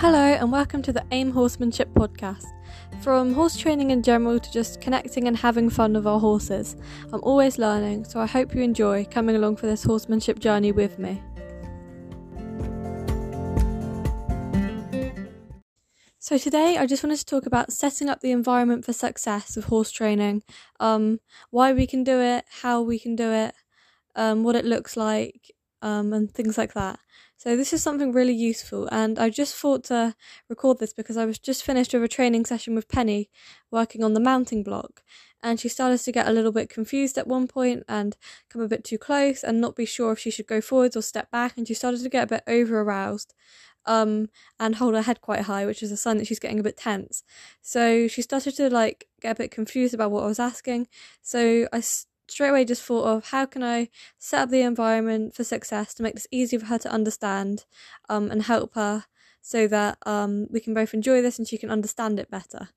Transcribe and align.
Hello, 0.00 0.18
and 0.18 0.50
welcome 0.50 0.80
to 0.80 0.94
the 0.94 1.04
AIM 1.10 1.30
Horsemanship 1.30 1.92
podcast. 1.92 2.46
From 3.02 3.34
horse 3.34 3.54
training 3.54 3.90
in 3.90 4.02
general 4.02 4.40
to 4.40 4.50
just 4.50 4.80
connecting 4.80 5.28
and 5.28 5.36
having 5.36 5.68
fun 5.68 5.92
with 5.92 6.06
our 6.06 6.18
horses, 6.18 6.74
I'm 7.12 7.20
always 7.22 7.58
learning, 7.58 8.06
so 8.06 8.18
I 8.18 8.24
hope 8.24 8.54
you 8.54 8.62
enjoy 8.62 9.04
coming 9.04 9.36
along 9.36 9.56
for 9.56 9.66
this 9.66 9.84
horsemanship 9.84 10.38
journey 10.38 10.72
with 10.72 10.98
me. 10.98 11.22
So, 16.18 16.38
today 16.38 16.78
I 16.78 16.86
just 16.86 17.04
wanted 17.04 17.18
to 17.18 17.26
talk 17.26 17.44
about 17.44 17.70
setting 17.70 18.08
up 18.08 18.20
the 18.20 18.30
environment 18.30 18.86
for 18.86 18.94
success 18.94 19.58
of 19.58 19.64
horse 19.64 19.90
training, 19.90 20.44
um, 20.80 21.20
why 21.50 21.74
we 21.74 21.86
can 21.86 22.04
do 22.04 22.22
it, 22.22 22.46
how 22.62 22.80
we 22.80 22.98
can 22.98 23.16
do 23.16 23.30
it, 23.32 23.54
um, 24.16 24.44
what 24.44 24.56
it 24.56 24.64
looks 24.64 24.96
like, 24.96 25.52
um, 25.82 26.14
and 26.14 26.30
things 26.30 26.56
like 26.56 26.72
that. 26.72 26.98
So 27.40 27.56
this 27.56 27.72
is 27.72 27.82
something 27.82 28.12
really 28.12 28.34
useful, 28.34 28.86
and 28.92 29.18
I 29.18 29.30
just 29.30 29.54
thought 29.54 29.84
to 29.84 30.14
record 30.50 30.78
this 30.78 30.92
because 30.92 31.16
I 31.16 31.24
was 31.24 31.38
just 31.38 31.64
finished 31.64 31.94
with 31.94 32.04
a 32.04 32.06
training 32.06 32.44
session 32.44 32.74
with 32.74 32.86
Penny, 32.86 33.30
working 33.70 34.04
on 34.04 34.12
the 34.12 34.20
mounting 34.20 34.62
block, 34.62 35.02
and 35.42 35.58
she 35.58 35.70
started 35.70 35.96
to 36.00 36.12
get 36.12 36.28
a 36.28 36.32
little 36.32 36.52
bit 36.52 36.68
confused 36.68 37.16
at 37.16 37.26
one 37.26 37.48
point 37.48 37.84
and 37.88 38.18
come 38.50 38.60
a 38.60 38.68
bit 38.68 38.84
too 38.84 38.98
close 38.98 39.42
and 39.42 39.58
not 39.58 39.74
be 39.74 39.86
sure 39.86 40.12
if 40.12 40.18
she 40.18 40.30
should 40.30 40.46
go 40.46 40.60
forwards 40.60 40.98
or 40.98 41.00
step 41.00 41.30
back, 41.30 41.56
and 41.56 41.66
she 41.66 41.72
started 41.72 42.02
to 42.02 42.10
get 42.10 42.24
a 42.24 42.26
bit 42.26 42.42
over 42.46 42.78
aroused, 42.78 43.32
um, 43.86 44.28
and 44.58 44.76
hold 44.76 44.92
her 44.94 45.00
head 45.00 45.22
quite 45.22 45.40
high, 45.40 45.64
which 45.64 45.82
is 45.82 45.90
a 45.90 45.96
sign 45.96 46.18
that 46.18 46.26
she's 46.26 46.38
getting 46.38 46.60
a 46.60 46.62
bit 46.62 46.76
tense. 46.76 47.24
So 47.62 48.06
she 48.06 48.20
started 48.20 48.54
to 48.56 48.68
like 48.68 49.06
get 49.22 49.32
a 49.32 49.42
bit 49.42 49.50
confused 49.50 49.94
about 49.94 50.10
what 50.10 50.24
I 50.24 50.26
was 50.26 50.38
asking. 50.38 50.88
So 51.22 51.66
I 51.72 51.80
straight 52.30 52.50
away 52.50 52.64
just 52.64 52.82
thought 52.82 53.04
of 53.04 53.26
how 53.26 53.46
can 53.46 53.62
I 53.62 53.88
set 54.18 54.42
up 54.42 54.50
the 54.50 54.62
environment 54.62 55.34
for 55.34 55.44
success 55.44 55.94
to 55.94 56.02
make 56.02 56.14
this 56.14 56.26
easy 56.30 56.58
for 56.58 56.66
her 56.66 56.78
to 56.78 56.92
understand 56.92 57.64
um, 58.08 58.30
and 58.30 58.42
help 58.42 58.74
her 58.74 59.04
so 59.42 59.66
that 59.68 59.98
um, 60.06 60.46
we 60.50 60.60
can 60.60 60.74
both 60.74 60.94
enjoy 60.94 61.22
this 61.22 61.38
and 61.38 61.48
she 61.48 61.58
can 61.58 61.70
understand 61.70 62.18
it 62.20 62.30
better. 62.30 62.68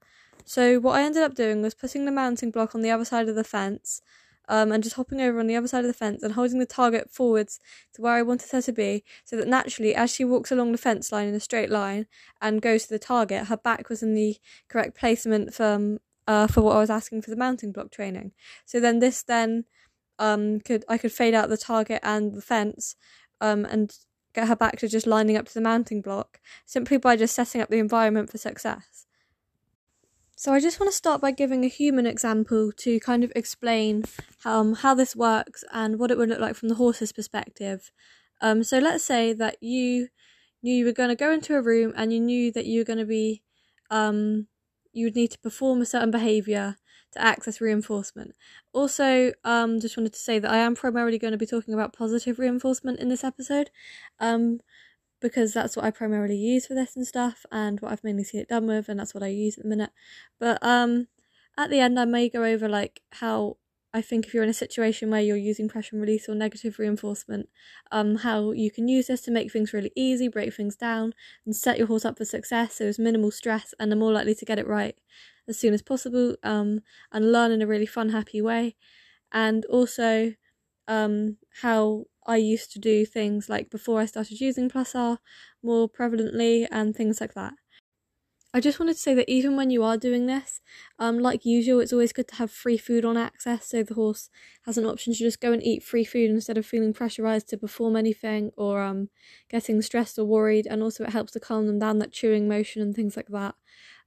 So 0.46 0.80
what 0.80 0.96
I 0.96 1.04
ended 1.04 1.24
up 1.24 1.36
doing 1.36 1.62
was 1.62 1.74
putting 1.74 2.06
the 2.06 2.12
mounting 2.12 2.52
block 2.52 2.76
on 2.76 2.82
the 2.82 2.92
other 2.92 3.06
side 3.06 3.30
of 3.30 3.36
the 3.36 3.44
fence 3.44 4.02
um, 4.50 4.72
and 4.72 4.84
just 4.84 4.96
hopping 4.96 5.22
over 5.22 5.40
on 5.40 5.48
the 5.48 5.56
other 5.56 5.68
side 5.68 5.86
of 5.86 5.88
the 5.88 5.94
fence 5.94 6.22
and 6.22 6.34
holding 6.34 6.60
the 6.60 6.66
target 6.66 7.10
forwards 7.10 7.60
to 7.94 8.02
where 8.02 8.14
I 8.14 8.22
wanted 8.22 8.52
her 8.52 8.62
to 8.62 8.74
be, 8.74 9.04
so 9.24 9.38
that 9.38 9.48
naturally, 9.48 9.96
as 9.96 10.14
she 10.14 10.26
walks 10.26 10.52
along 10.52 10.72
the 10.72 10.78
fence 10.78 11.12
line 11.12 11.28
in 11.28 11.36
a 11.36 11.40
straight 11.40 11.70
line 11.70 12.08
and 12.42 12.62
goes 12.62 12.84
to 12.84 12.90
the 12.90 13.00
target, 13.00 13.48
her 13.48 13.58
back 13.58 13.90
was 13.90 14.04
in 14.04 14.14
the 14.14 14.38
correct 14.68 14.98
placement 14.98 15.54
from 15.54 16.00
uh, 16.28 16.48
for 16.48 16.62
what 16.62 16.76
I 16.76 16.80
was 16.80 16.90
asking 16.90 17.22
for 17.22 17.30
the 17.30 17.38
mounting 17.38 17.72
block 17.72 17.92
training. 17.92 18.32
So 18.66 18.80
then 18.80 19.00
this 19.00 19.24
then 19.24 19.66
um, 20.20 20.60
could 20.60 20.86
I 20.88 20.98
could 20.98 21.12
fade 21.12 21.34
out 21.34 21.50
the 21.50 21.58
target 21.58 22.00
and 22.04 22.34
the 22.34 22.42
fence 22.42 22.96
um, 23.42 23.66
and 23.66 23.94
get 24.34 24.48
her 24.48 24.56
back 24.56 24.78
to 24.80 24.88
just 24.88 25.08
lining 25.08 25.38
up 25.38 25.46
to 25.46 25.54
the 25.54 25.62
mounting 25.62 26.02
block 26.02 26.40
simply 26.66 26.98
by 26.98 27.16
just 27.16 27.36
setting 27.36 27.62
up 27.62 27.70
the 27.70 27.80
environment 27.80 28.30
for 28.30 28.38
success. 28.38 29.06
So 30.36 30.52
I 30.52 30.60
just 30.60 30.80
want 30.80 30.92
to 30.92 30.98
start 30.98 31.22
by 31.22 31.32
giving 31.32 31.64
a 31.64 31.70
human 31.70 32.06
example 32.06 32.72
to 32.78 33.00
kind 33.00 33.24
of 33.24 33.32
explain 33.36 34.04
um, 34.44 34.74
how 34.76 34.94
this 34.94 35.16
works 35.16 35.64
and 35.72 36.00
what 36.00 36.12
it 36.12 36.18
would 36.18 36.30
look 36.30 36.40
like 36.40 36.56
from 36.56 36.70
the 36.70 36.76
horse's 36.76 37.14
perspective. 37.14 37.92
Um, 38.42 38.64
so 38.64 38.80
let's 38.80 39.06
say 39.06 39.32
that 39.34 39.58
you 39.62 40.10
knew 40.62 40.74
you 40.74 40.86
were 40.86 40.92
going 40.92 41.10
to 41.10 41.16
go 41.16 41.32
into 41.32 41.56
a 41.56 41.62
room 41.62 41.94
and 41.96 42.12
you 42.12 42.20
knew 42.20 42.52
that 42.52 42.66
you 42.66 42.82
were 42.82 42.86
going 42.86 43.00
to 43.00 43.06
be 43.06 43.44
um, 43.90 44.48
you 44.94 45.06
would 45.06 45.16
need 45.16 45.32
to 45.32 45.40
perform 45.40 45.82
a 45.82 45.86
certain 45.86 46.12
behaviour 46.12 46.78
to 47.12 47.22
access 47.22 47.62
reinforcement. 47.62 48.36
Also, 48.74 49.34
um, 49.44 49.80
just 49.80 49.98
wanted 49.98 50.14
to 50.14 50.20
say 50.20 50.40
that 50.40 50.52
I 50.52 50.58
am 50.58 50.76
primarily 50.76 51.20
going 51.20 51.32
to 51.32 51.38
be 51.38 51.46
talking 51.46 51.74
about 51.74 51.94
positive 51.94 52.40
reinforcement 52.40 53.00
in 53.00 53.10
this 53.10 53.24
episode, 53.24 53.70
um, 54.20 54.60
because 55.22 55.54
that's 55.54 55.76
what 55.76 55.86
I 55.86 55.92
primarily 55.92 56.36
use 56.36 56.68
for 56.68 56.74
this 56.74 56.96
and 56.96 57.06
stuff, 57.08 57.46
and 57.52 57.80
what 57.80 57.92
I've 57.92 58.04
mainly 58.04 58.24
seen 58.24 58.42
it 58.42 58.50
done 58.50 58.68
with, 58.68 58.90
and 58.90 59.00
that's 59.00 59.14
what 59.14 59.24
I 59.24 59.28
use 59.28 59.58
at 59.58 59.64
the 59.64 59.70
minute. 59.70 59.92
But 60.40 60.64
um, 60.64 61.08
at 61.58 61.70
the 61.70 61.80
end, 61.80 62.00
I 62.00 62.06
may 62.06 62.30
go 62.30 62.44
over 62.44 62.68
like 62.68 63.02
how 63.12 63.58
I 63.94 64.02
think 64.02 64.26
if 64.26 64.34
you're 64.34 64.44
in 64.44 64.50
a 64.50 64.54
situation 64.54 65.10
where 65.12 65.22
you're 65.22 65.38
using 65.38 65.70
pressure 65.70 65.96
and 65.96 66.02
release 66.02 66.28
or 66.28 66.34
negative 66.36 66.80
reinforcement, 66.80 67.50
um, 67.92 68.16
how 68.18 68.52
you 68.52 68.72
can 68.72 68.88
use 68.88 69.08
this 69.08 69.22
to 69.22 69.32
make 69.32 69.52
things 69.52 69.72
really 69.74 69.92
easy, 69.96 70.28
break 70.28 70.54
things 70.54 70.76
down, 70.76 71.14
and 71.46 71.56
set 71.56 71.78
your 71.78 71.88
horse 71.88 72.04
up 72.06 72.18
for 72.18 72.26
success 72.26 72.76
so 72.76 72.86
there's 72.86 72.98
minimal 73.00 73.30
stress 73.32 73.74
and 73.80 73.92
they're 73.92 74.00
more 74.00 74.12
likely 74.12 74.34
to 74.36 74.46
get 74.46 74.58
it 74.60 74.68
right 74.68 74.98
as 75.48 75.60
soon 75.60 75.74
as 75.74 75.82
possible 75.84 76.36
um, 76.44 76.82
and 77.12 77.32
learn 77.32 77.52
in 77.52 77.62
a 77.62 77.68
really 77.68 77.86
fun, 77.86 78.10
happy 78.10 78.42
way. 78.42 78.76
And 79.32 79.66
also 79.66 80.34
um, 80.88 81.38
how 81.62 82.06
I 82.28 82.38
used 82.38 82.72
to 82.74 82.80
do 82.80 83.06
things 83.06 83.50
like 83.50 83.70
before 83.70 84.00
I 84.02 84.06
started 84.06 84.42
using 84.42 84.70
Plus 84.70 84.96
R 84.96 85.20
more 85.64 85.90
prevalently 85.90 86.68
and 86.72 86.96
things 86.96 87.22
like 87.22 87.34
that. 87.36 87.54
I 88.56 88.60
just 88.60 88.80
wanted 88.80 88.94
to 88.94 89.00
say 89.00 89.16
that 89.16 89.30
even 89.32 89.56
when 89.56 89.72
you 89.72 89.82
are 89.84 89.98
doing 89.98 90.28
this, 90.28 90.62
um, 91.00 91.18
like 91.18 91.44
usual, 91.44 91.80
it's 91.80 91.92
always 91.92 92.14
good 92.14 92.28
to 92.28 92.36
have 92.36 92.52
free 92.52 92.78
food 92.78 93.04
on 93.04 93.18
access 93.18 93.66
so 93.68 93.82
the 93.82 93.96
horse 93.96 94.30
has 94.66 94.78
an 94.78 94.86
option 94.86 95.12
to 95.12 95.18
just 95.20 95.42
go 95.42 95.52
and 95.52 95.64
eat 95.64 95.82
free 95.82 96.04
food 96.04 96.30
instead 96.30 96.60
of 96.60 96.66
feeling 96.66 96.94
pressurized 96.94 97.50
to 97.50 97.58
perform 97.58 97.96
anything 97.96 98.52
or 98.56 98.84
um, 98.84 99.10
getting 99.50 99.82
stressed 99.82 100.20
or 100.20 100.26
worried. 100.26 100.68
And 100.68 100.84
also, 100.84 101.04
it 101.04 101.10
helps 101.10 101.32
to 101.34 101.40
calm 101.40 101.66
them 101.66 101.80
down 101.80 101.98
that 101.98 102.12
chewing 102.12 102.48
motion 102.48 102.84
and 102.84 102.96
things 102.96 103.18
like 103.18 103.30
that, 103.30 103.56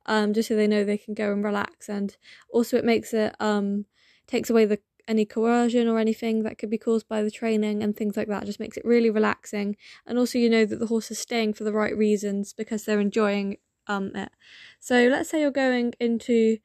um, 0.06 0.32
just 0.32 0.46
so 0.48 0.54
they 0.54 0.68
know 0.68 0.84
they 0.84 0.98
can 0.98 1.14
go 1.14 1.32
and 1.32 1.42
relax. 1.42 1.88
And 1.88 2.16
also, 2.48 2.76
it 2.76 2.84
makes 2.84 3.12
it 3.12 3.34
um, 3.40 3.86
takes 4.28 4.48
away 4.48 4.64
the 4.64 4.78
any 5.08 5.24
coercion 5.24 5.86
or 5.88 5.98
anything 6.00 6.42
that 6.42 6.58
could 6.58 6.70
be 6.70 6.78
caused 6.78 7.08
by 7.08 7.22
the 7.22 7.30
training 7.30 7.82
and 7.82 7.96
things 7.96 8.16
like 8.16 8.28
that. 8.28 8.44
Just 8.44 8.60
makes 8.60 8.76
it 8.76 8.84
really 8.84 9.10
relaxing. 9.10 9.76
And 10.06 10.18
also, 10.18 10.38
you 10.38 10.48
know 10.50 10.64
that 10.64 10.78
the 10.78 10.86
horse 10.86 11.10
is 11.10 11.18
staying 11.18 11.54
for 11.54 11.64
the 11.64 11.72
right 11.72 11.96
reasons 11.96 12.52
because 12.52 12.84
they're 12.84 13.00
enjoying 13.00 13.56
um 13.86 14.14
it. 14.14 14.30
So 14.80 15.08
let's 15.08 15.30
say 15.30 15.40
you're 15.40 15.50
going 15.50 15.94
into 16.00 16.58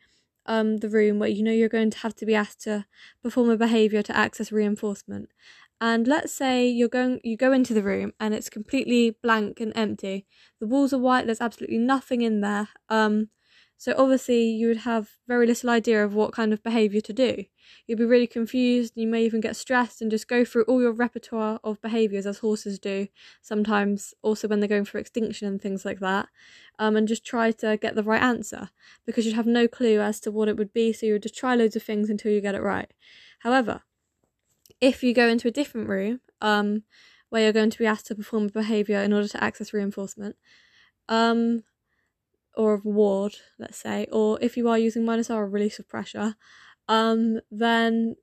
um 0.46 0.78
the 0.78 0.90
room 0.90 1.20
where 1.20 1.30
you 1.30 1.44
know 1.44 1.52
you're 1.52 1.70
going 1.70 1.92
to 1.92 1.98
have 2.00 2.16
to 2.16 2.26
be 2.26 2.36
asked 2.36 2.62
to 2.62 2.86
perform 3.24 3.50
a 3.50 3.58
behavior 3.58 4.02
to 4.04 4.16
access 4.18 4.52
reinforcement. 4.52 5.30
And 5.80 6.08
let's 6.08 6.32
say 6.34 6.68
you're 6.68 6.90
going 6.90 7.20
you 7.24 7.38
go 7.38 7.52
into 7.54 7.74
the 7.74 7.84
room 7.84 8.14
and 8.20 8.34
it's 8.34 8.50
completely 8.50 9.18
blank 9.24 9.60
and 9.60 9.74
empty. 9.76 10.26
The 10.60 10.68
walls 10.68 10.94
are 10.94 11.00
white, 11.00 11.26
there's 11.26 11.42
absolutely 11.42 11.80
nothing 11.80 12.22
in 12.22 12.42
there. 12.42 12.70
Um 12.90 13.30
so 13.82 13.96
obviously 13.98 14.44
you 14.44 14.68
would 14.68 14.78
have 14.78 15.10
very 15.28 15.48
little 15.48 15.68
idea 15.68 16.06
of 16.06 16.14
what 16.14 16.34
kind 16.34 16.54
of 16.54 16.62
behaviour 16.62 17.02
to 17.02 17.12
do. 17.12 17.46
You'd 17.88 17.98
be 17.98 18.06
really 18.06 18.28
confused, 18.28 18.94
and 18.96 19.02
you 19.02 19.10
may 19.10 19.26
even 19.26 19.42
get 19.42 19.56
stressed 19.56 20.04
and 20.04 20.12
just 20.12 20.28
go 20.28 20.46
through 20.46 20.66
all 20.66 20.84
your 20.84 20.92
repertoire 20.92 21.60
of 21.64 21.82
behaviours 21.82 22.28
as 22.28 22.38
horses 22.38 22.78
do, 22.78 23.08
sometimes 23.42 24.14
also 24.22 24.48
when 24.48 24.60
they're 24.60 24.70
going 24.70 24.86
for 24.86 25.00
extinction 25.00 25.48
and 25.48 25.60
things 25.60 25.84
like 25.84 26.00
that, 26.00 26.28
um, 26.78 26.96
and 26.96 27.08
just 27.08 27.26
try 27.26 27.52
to 27.52 27.76
get 27.76 27.96
the 27.96 28.04
right 28.04 28.22
answer 28.22 28.70
because 29.04 29.26
you'd 29.26 29.34
have 29.34 29.48
no 29.48 29.68
clue 29.68 30.00
as 30.00 30.20
to 30.20 30.30
what 30.30 30.48
it 30.48 30.58
would 30.58 30.74
be, 30.74 30.94
so 30.94 31.08
you 31.08 31.14
would 31.14 31.24
just 31.24 31.36
try 31.36 31.56
loads 31.56 31.76
of 31.76 31.82
things 31.82 32.08
until 32.08 32.32
you 32.32 32.40
get 32.40 32.54
it 32.54 32.62
right. 32.62 32.94
However, 33.40 33.82
if 34.80 35.02
you 35.02 35.12
go 35.12 35.28
into 35.28 35.48
a 35.48 35.52
different 35.52 35.90
room, 35.90 36.22
um, 36.40 36.84
where 37.30 37.42
you're 37.42 37.52
going 37.52 37.72
to 37.72 37.80
be 37.80 37.88
asked 37.88 38.06
to 38.06 38.14
perform 38.14 38.46
a 38.46 38.50
behaviour 38.50 39.00
in 39.00 39.12
order 39.12 39.28
to 39.28 39.44
access 39.44 39.74
reinforcement, 39.74 40.36
um, 41.10 41.64
or 42.56 42.74
of 42.74 42.86
ward, 42.86 43.36
let's 43.58 43.78
say, 43.78 44.08
or 44.12 44.38
if 44.42 44.58
you 44.58 44.68
are 44.68 44.78
using 44.78 45.06
minus 45.06 45.30
R, 45.30 45.44
a 45.44 45.48
release 45.48 45.80
of 45.80 45.88
pressure, 45.88 46.36
um, 46.88 47.40
then 47.50 48.16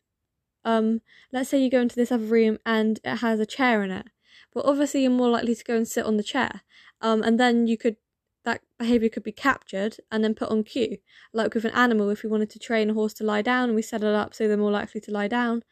um, 0.65 1.01
let's 1.33 1.49
say 1.49 1.63
you 1.63 1.71
go 1.71 1.81
into 1.81 1.97
this 1.97 2.13
other 2.13 2.25
room 2.25 2.59
and 2.67 3.01
it 3.05 3.17
has 3.19 3.41
a 3.41 3.47
chair 3.47 3.83
in 3.83 3.91
it. 3.91 4.07
But 4.53 4.65
obviously, 4.65 5.03
you're 5.03 5.11
more 5.11 5.31
likely 5.31 5.55
to 5.55 5.65
go 5.65 5.77
and 5.77 5.87
sit 5.87 6.05
on 6.05 6.17
the 6.17 6.23
chair, 6.23 6.63
um, 7.01 7.23
and 7.23 7.39
then 7.39 7.67
you 7.67 7.77
could 7.77 7.97
that 8.45 8.63
behavior 8.79 9.09
could 9.11 9.23
be 9.23 9.33
captured 9.33 9.97
and 10.11 10.25
then 10.25 10.35
put 10.35 10.49
on 10.49 10.65
cue. 10.65 10.99
Like 11.33 11.55
with 11.55 11.65
an 11.65 11.73
animal, 11.73 12.09
if 12.11 12.23
we 12.23 12.31
wanted 12.31 12.51
to 12.51 12.59
train 12.59 12.89
a 12.89 12.95
horse 12.95 13.13
to 13.15 13.25
lie 13.25 13.43
down 13.43 13.65
and 13.65 13.77
we 13.77 13.83
set 13.83 14.03
it 14.03 14.15
up 14.15 14.33
so 14.33 14.49
they're 14.49 14.57
more 14.57 14.71
likely 14.71 15.01
to 15.03 15.11
lie 15.11 15.29
down, 15.29 15.63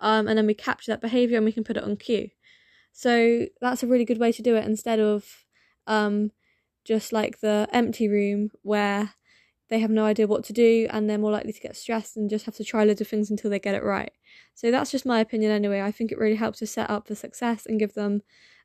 um, 0.00 0.28
and 0.28 0.36
then 0.36 0.46
we 0.46 0.54
capture 0.54 0.92
that 0.92 1.00
behavior 1.00 1.36
and 1.36 1.46
we 1.46 1.52
can 1.52 1.64
put 1.64 1.76
it 1.76 1.84
on 1.84 1.96
cue. 1.96 2.28
So 2.92 3.46
that's 3.60 3.82
a 3.82 3.86
really 3.86 4.04
good 4.04 4.18
way 4.18 4.32
to 4.32 4.42
do 4.42 4.56
it 4.56 4.64
instead 4.64 5.00
of 5.00 5.44
um, 5.86 6.32
just 6.88 7.12
like 7.12 7.40
the 7.40 7.68
empty 7.70 8.08
room 8.08 8.50
where 8.62 9.10
they 9.68 9.78
have 9.78 9.90
no 9.90 10.06
idea 10.06 10.26
what 10.26 10.42
to 10.44 10.54
do 10.54 10.86
and 10.88 11.08
they're 11.08 11.18
more 11.18 11.30
likely 11.30 11.52
to 11.52 11.60
get 11.60 11.76
stressed 11.76 12.16
and 12.16 12.30
just 12.30 12.46
have 12.46 12.56
to 12.56 12.64
try 12.64 12.82
loads 12.82 13.02
of 13.02 13.08
things 13.08 13.30
until 13.30 13.50
they 13.50 13.58
get 13.58 13.74
it 13.74 13.84
right. 13.84 14.12
So 14.54 14.70
that's 14.70 14.90
just 14.90 15.04
my 15.04 15.20
opinion 15.20 15.52
anyway. 15.52 15.82
I 15.82 15.92
think 15.92 16.10
it 16.10 16.18
really 16.18 16.36
helps 16.36 16.60
to 16.60 16.66
set 16.66 16.88
up 16.88 17.06
for 17.06 17.14
success 17.14 17.66
and 17.66 17.78
give 17.78 17.92
them 17.92 18.22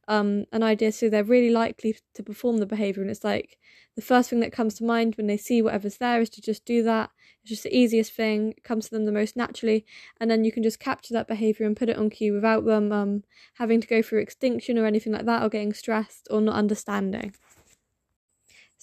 um, 0.07 0.45
an 0.53 0.63
idea 0.63 0.93
so 0.93 1.09
they're 1.09 1.25
really 1.25 1.49
likely 1.49 1.97
to 2.13 2.23
perform 2.23 2.57
the 2.57 2.65
behaviour. 2.65 3.01
And 3.01 3.11
it's 3.11 3.25
like 3.25 3.57
the 3.97 4.01
first 4.01 4.29
thing 4.29 4.39
that 4.39 4.53
comes 4.53 4.75
to 4.75 4.85
mind 4.85 5.15
when 5.15 5.27
they 5.27 5.35
see 5.35 5.61
whatever's 5.61 5.97
there 5.97 6.21
is 6.21 6.29
to 6.31 6.41
just 6.41 6.63
do 6.63 6.81
that. 6.83 7.09
It's 7.41 7.49
just 7.49 7.63
the 7.63 7.77
easiest 7.77 8.13
thing, 8.13 8.53
it 8.55 8.63
comes 8.63 8.85
to 8.85 8.91
them 8.91 9.03
the 9.03 9.11
most 9.11 9.35
naturally. 9.35 9.85
And 10.21 10.31
then 10.31 10.45
you 10.45 10.53
can 10.53 10.63
just 10.63 10.79
capture 10.79 11.13
that 11.13 11.27
behaviour 11.27 11.65
and 11.65 11.75
put 11.75 11.89
it 11.89 11.97
on 11.97 12.09
cue 12.09 12.31
without 12.31 12.63
them 12.63 12.93
um, 12.93 13.23
having 13.55 13.81
to 13.81 13.87
go 13.87 14.01
through 14.01 14.21
extinction 14.21 14.77
or 14.77 14.85
anything 14.85 15.11
like 15.11 15.25
that 15.25 15.43
or 15.43 15.49
getting 15.49 15.73
stressed 15.73 16.29
or 16.31 16.39
not 16.39 16.55
understanding. 16.55 17.33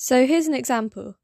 So 0.02 0.26
here's 0.26 0.47
an 0.47 0.55
example. 0.55 1.17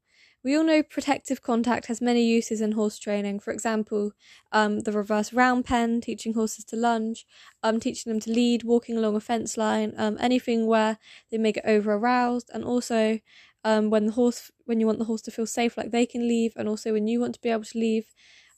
we 0.43 0.55
all 0.55 0.63
know 0.63 0.83
protective 0.83 1.41
contact 1.41 1.87
has 1.87 1.99
many 1.99 2.23
uses 2.23 2.61
in 2.61 2.73
horse 2.73 2.99
training. 2.99 3.39
For 3.39 3.51
example, 3.51 4.11
um, 4.51 4.81
the 4.81 4.91
reverse 4.91 5.33
round 5.33 5.65
pen, 5.65 5.99
teaching 5.99 6.35
horses 6.35 6.63
to 6.65 6.75
lunge, 6.75 7.25
um, 7.63 7.79
teaching 7.79 8.11
them 8.11 8.19
to 8.21 8.31
lead, 8.31 8.61
walking 8.63 8.95
along 8.95 9.15
a 9.15 9.19
fence 9.19 9.57
line, 9.57 9.93
um, 9.97 10.15
anything 10.21 10.67
where 10.67 10.99
they 11.31 11.39
may 11.39 11.51
get 11.53 11.65
over 11.65 11.91
aroused, 11.93 12.51
and 12.53 12.63
also 12.63 13.19
um, 13.63 13.89
when 13.89 14.05
the 14.05 14.11
horse, 14.13 14.51
when 14.65 14.79
you 14.79 14.85
want 14.85 14.99
the 14.99 15.05
horse 15.05 15.23
to 15.23 15.31
feel 15.31 15.47
safe, 15.47 15.75
like 15.75 15.89
they 15.91 16.05
can 16.05 16.27
leave, 16.27 16.53
and 16.55 16.69
also 16.69 16.93
when 16.93 17.07
you 17.07 17.19
want 17.19 17.33
to 17.35 17.41
be 17.41 17.49
able 17.49 17.63
to 17.65 17.79
leave. 17.79 18.13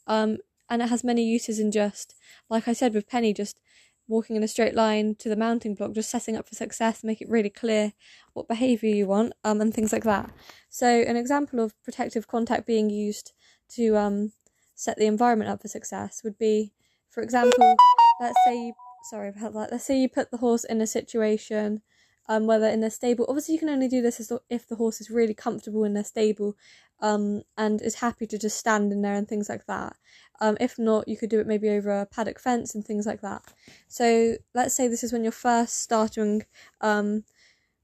Um, 0.07 0.37
and 0.69 0.81
it 0.81 0.89
has 0.89 1.03
many 1.03 1.23
uses 1.23 1.59
in 1.59 1.71
just, 1.71 2.13
like 2.49 2.67
I 2.67 2.73
said 2.73 2.93
with 2.93 3.07
Penny, 3.07 3.33
just 3.33 3.59
walking 4.09 4.35
in 4.35 4.43
a 4.43 4.47
straight 4.47 4.75
line 4.75 5.15
to 5.19 5.29
the 5.29 5.35
mounting 5.35 5.75
block, 5.75 5.93
just 5.93 6.09
setting 6.09 6.35
up 6.35 6.47
for 6.47 6.55
success, 6.55 7.03
make 7.03 7.21
it 7.21 7.29
really 7.29 7.49
clear 7.49 7.93
what 8.33 8.47
behaviour 8.47 8.89
you 8.89 9.07
want, 9.07 9.33
um, 9.43 9.61
and 9.61 9.73
things 9.73 9.93
like 9.93 10.03
that. 10.03 10.31
So, 10.69 10.87
an 10.87 11.15
example 11.15 11.59
of 11.59 11.81
protective 11.83 12.27
contact 12.27 12.65
being 12.67 12.89
used 12.89 13.33
to 13.75 13.95
um, 13.95 14.33
set 14.75 14.97
the 14.97 15.05
environment 15.05 15.49
up 15.49 15.61
for 15.61 15.67
success 15.67 16.21
would 16.23 16.37
be, 16.37 16.73
for 17.09 17.21
example, 17.21 17.75
let's 18.19 18.37
say 18.45 18.55
you, 18.55 18.73
sorry 19.09 19.29
about 19.29 19.53
that, 19.53 19.71
let's 19.71 19.85
say 19.85 19.97
you 19.97 20.09
put 20.09 20.31
the 20.31 20.37
horse 20.37 20.63
in 20.63 20.81
a 20.81 20.87
situation 20.87 21.81
um, 22.29 22.45
whether 22.45 22.67
in 22.67 22.79
their 22.79 22.91
stable. 22.91 23.25
Obviously, 23.27 23.55
you 23.55 23.59
can 23.59 23.69
only 23.69 23.89
do 23.89 24.01
this 24.01 24.31
if 24.49 24.67
the 24.67 24.75
horse 24.75 25.01
is 25.01 25.09
really 25.09 25.33
comfortable 25.33 25.83
in 25.83 25.93
their 25.93 26.03
stable 26.03 26.55
um, 27.01 27.41
and 27.57 27.81
is 27.81 27.95
happy 27.95 28.27
to 28.27 28.37
just 28.37 28.57
stand 28.57 28.93
in 28.93 29.01
there 29.01 29.15
and 29.15 29.27
things 29.27 29.49
like 29.49 29.65
that. 29.65 29.95
Um, 30.39 30.55
if 30.59 30.77
not, 30.77 31.07
you 31.07 31.17
could 31.17 31.31
do 31.31 31.39
it 31.39 31.47
maybe 31.47 31.69
over 31.69 31.89
a 31.89 32.05
paddock 32.05 32.39
fence 32.39 32.75
and 32.75 32.85
things 32.85 33.05
like 33.05 33.21
that. 33.21 33.41
So 33.87 34.35
let's 34.53 34.75
say 34.75 34.87
this 34.87 35.03
is 35.03 35.11
when 35.11 35.23
you're 35.23 35.31
first 35.31 35.79
starting 35.79 36.43
um, 36.81 37.23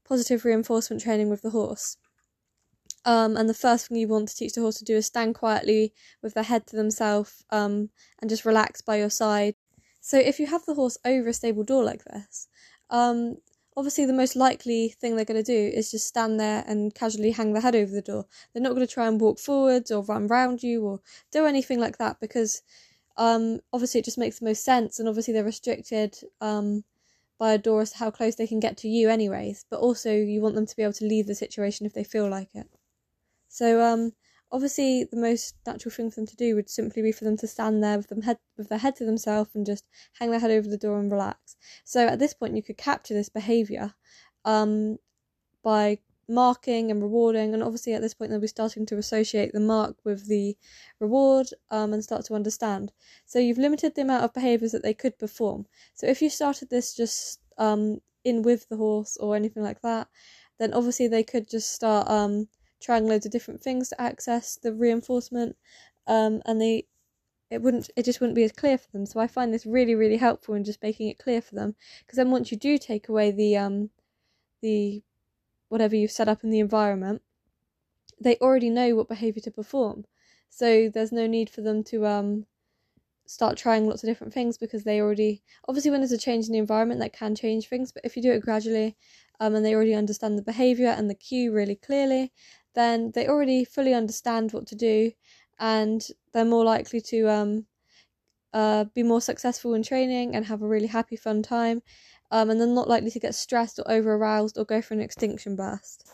positive 0.08 0.44
reinforcement 0.44 1.02
training 1.02 1.28
with 1.28 1.42
the 1.42 1.50
horse. 1.50 1.96
Um, 3.04 3.36
and 3.36 3.48
the 3.48 3.54
first 3.54 3.88
thing 3.88 3.96
you 3.96 4.08
want 4.08 4.28
to 4.28 4.36
teach 4.36 4.54
the 4.54 4.60
horse 4.60 4.78
to 4.78 4.84
do 4.84 4.96
is 4.96 5.06
stand 5.06 5.34
quietly 5.34 5.92
with 6.22 6.34
their 6.34 6.44
head 6.44 6.66
to 6.68 6.76
themselves 6.76 7.44
um, 7.50 7.90
and 8.20 8.30
just 8.30 8.44
relax 8.44 8.80
by 8.80 8.96
your 8.96 9.10
side. 9.10 9.54
So 10.00 10.18
if 10.18 10.38
you 10.38 10.46
have 10.46 10.64
the 10.66 10.74
horse 10.74 10.98
over 11.04 11.28
a 11.28 11.32
stable 11.32 11.64
door 11.64 11.84
like 11.84 12.04
this, 12.04 12.48
um, 12.90 13.36
obviously 13.76 14.06
the 14.06 14.12
most 14.12 14.36
likely 14.36 14.88
thing 14.88 15.16
they're 15.16 15.24
going 15.24 15.42
to 15.42 15.70
do 15.70 15.76
is 15.76 15.90
just 15.90 16.06
stand 16.06 16.40
there 16.40 16.64
and 16.66 16.94
casually 16.94 17.30
hang 17.30 17.52
their 17.52 17.62
head 17.62 17.76
over 17.76 17.92
the 17.92 18.02
door. 18.02 18.26
They're 18.52 18.62
not 18.62 18.74
going 18.74 18.86
to 18.86 18.92
try 18.92 19.06
and 19.06 19.20
walk 19.20 19.38
forwards 19.38 19.90
or 19.90 20.02
run 20.04 20.26
round 20.26 20.62
you 20.62 20.84
or 20.84 21.00
do 21.30 21.44
anything 21.44 21.78
like 21.78 21.98
that 21.98 22.18
because 22.20 22.62
um, 23.16 23.60
obviously 23.72 24.00
it 24.00 24.04
just 24.04 24.18
makes 24.18 24.38
the 24.38 24.46
most 24.46 24.64
sense 24.64 24.98
and 24.98 25.08
obviously 25.08 25.34
they're 25.34 25.44
restricted 25.44 26.16
um, 26.40 26.84
by 27.38 27.52
a 27.52 27.58
door 27.58 27.82
as 27.82 27.92
to 27.92 27.98
how 27.98 28.10
close 28.10 28.34
they 28.36 28.46
can 28.46 28.60
get 28.60 28.76
to 28.78 28.88
you 28.88 29.10
anyways 29.10 29.64
but 29.70 29.80
also 29.80 30.12
you 30.12 30.40
want 30.40 30.54
them 30.54 30.66
to 30.66 30.76
be 30.76 30.82
able 30.82 30.92
to 30.92 31.04
leave 31.06 31.26
the 31.26 31.34
situation 31.34 31.86
if 31.86 31.92
they 31.92 32.04
feel 32.04 32.28
like 32.28 32.48
it. 32.54 32.68
So 33.48 33.82
um, 33.82 34.12
Obviously, 34.52 35.04
the 35.04 35.16
most 35.16 35.56
natural 35.66 35.92
thing 35.92 36.10
for 36.10 36.16
them 36.16 36.26
to 36.26 36.36
do 36.36 36.54
would 36.54 36.70
simply 36.70 37.02
be 37.02 37.12
for 37.12 37.24
them 37.24 37.36
to 37.36 37.46
stand 37.46 37.82
there 37.82 37.96
with 37.96 38.08
them 38.08 38.22
head 38.22 38.38
with 38.56 38.68
their 38.68 38.78
head 38.78 38.96
to 38.96 39.04
themselves 39.04 39.50
and 39.54 39.66
just 39.66 39.84
hang 40.14 40.30
their 40.30 40.40
head 40.40 40.50
over 40.50 40.68
the 40.68 40.76
door 40.76 40.98
and 40.98 41.10
relax. 41.10 41.56
So 41.84 42.06
at 42.06 42.18
this 42.18 42.34
point, 42.34 42.56
you 42.56 42.62
could 42.62 42.78
capture 42.78 43.14
this 43.14 43.28
behaviour 43.28 43.94
um, 44.44 44.98
by 45.62 45.98
marking 46.28 46.90
and 46.90 47.02
rewarding, 47.02 47.54
and 47.54 47.62
obviously 47.62 47.94
at 47.94 48.02
this 48.02 48.14
point 48.14 48.30
they'll 48.30 48.40
be 48.40 48.46
starting 48.46 48.86
to 48.86 48.98
associate 48.98 49.52
the 49.52 49.60
mark 49.60 49.96
with 50.04 50.26
the 50.26 50.56
reward 51.00 51.48
um, 51.70 51.92
and 51.92 52.02
start 52.02 52.24
to 52.26 52.34
understand. 52.34 52.92
So 53.24 53.38
you've 53.38 53.58
limited 53.58 53.94
the 53.94 54.02
amount 54.02 54.24
of 54.24 54.34
behaviours 54.34 54.72
that 54.72 54.82
they 54.82 54.94
could 54.94 55.18
perform. 55.18 55.66
So 55.94 56.06
if 56.06 56.22
you 56.22 56.30
started 56.30 56.70
this 56.70 56.94
just 56.94 57.40
um, 57.58 58.00
in 58.24 58.42
with 58.42 58.68
the 58.68 58.76
horse 58.76 59.16
or 59.18 59.36
anything 59.36 59.62
like 59.62 59.82
that, 59.82 60.08
then 60.58 60.72
obviously 60.72 61.08
they 61.08 61.22
could 61.22 61.48
just 61.48 61.72
start 61.72 62.08
um, 62.08 62.48
trying 62.80 63.06
loads 63.06 63.26
of 63.26 63.32
different 63.32 63.62
things 63.62 63.88
to 63.88 64.00
access 64.00 64.56
the 64.56 64.72
reinforcement, 64.72 65.56
um, 66.06 66.42
and 66.46 66.60
they 66.60 66.86
it 67.50 67.62
wouldn't 67.62 67.90
it 67.96 68.04
just 68.04 68.20
wouldn't 68.20 68.36
be 68.36 68.44
as 68.44 68.52
clear 68.52 68.78
for 68.78 68.90
them. 68.92 69.06
So 69.06 69.20
I 69.20 69.26
find 69.26 69.52
this 69.52 69.66
really 69.66 69.94
really 69.94 70.16
helpful 70.16 70.54
in 70.54 70.64
just 70.64 70.82
making 70.82 71.08
it 71.08 71.18
clear 71.18 71.40
for 71.40 71.54
them 71.54 71.74
because 72.00 72.16
then 72.16 72.30
once 72.30 72.50
you 72.50 72.58
do 72.58 72.78
take 72.78 73.08
away 73.08 73.30
the 73.30 73.56
um 73.56 73.90
the 74.62 75.02
whatever 75.68 75.96
you've 75.96 76.10
set 76.10 76.28
up 76.28 76.44
in 76.44 76.50
the 76.50 76.60
environment, 76.60 77.22
they 78.20 78.36
already 78.36 78.70
know 78.70 78.94
what 78.94 79.08
behavior 79.08 79.42
to 79.42 79.50
perform. 79.50 80.06
So 80.50 80.88
there's 80.88 81.12
no 81.12 81.26
need 81.26 81.50
for 81.50 81.60
them 81.60 81.84
to 81.84 82.06
um 82.06 82.46
start 83.26 83.56
trying 83.56 83.86
lots 83.86 84.02
of 84.02 84.08
different 84.08 84.32
things 84.32 84.56
because 84.56 84.84
they 84.84 85.00
already 85.00 85.42
obviously 85.68 85.90
when 85.90 86.00
there's 86.00 86.12
a 86.12 86.18
change 86.18 86.46
in 86.46 86.52
the 86.52 86.58
environment 86.58 87.00
that 87.00 87.12
can 87.12 87.34
change 87.34 87.68
things 87.68 87.90
but 87.90 88.04
if 88.04 88.16
you 88.16 88.22
do 88.22 88.32
it 88.32 88.40
gradually 88.40 88.96
um, 89.40 89.54
and 89.54 89.64
they 89.64 89.74
already 89.74 89.94
understand 89.94 90.38
the 90.38 90.42
behavior 90.42 90.88
and 90.88 91.10
the 91.10 91.14
cue 91.14 91.52
really 91.52 91.74
clearly 91.74 92.32
then 92.76 93.10
they 93.14 93.26
already 93.26 93.64
fully 93.64 93.92
understand 93.94 94.52
what 94.52 94.66
to 94.68 94.76
do 94.76 95.10
and 95.58 96.06
they're 96.32 96.44
more 96.44 96.64
likely 96.64 97.00
to 97.00 97.28
um, 97.28 97.66
uh, 98.52 98.84
be 98.94 99.02
more 99.02 99.20
successful 99.20 99.74
in 99.74 99.82
training 99.82 100.36
and 100.36 100.46
have 100.46 100.62
a 100.62 100.68
really 100.68 100.86
happy, 100.86 101.16
fun 101.16 101.42
time. 101.42 101.82
Um, 102.30 102.50
and 102.50 102.60
they're 102.60 102.68
not 102.68 102.88
likely 102.88 103.10
to 103.10 103.20
get 103.20 103.34
stressed 103.34 103.78
or 103.78 103.90
over 103.90 104.14
aroused 104.14 104.58
or 104.58 104.64
go 104.64 104.82
for 104.82 104.94
an 104.94 105.00
extinction 105.00 105.56
burst. 105.56 106.04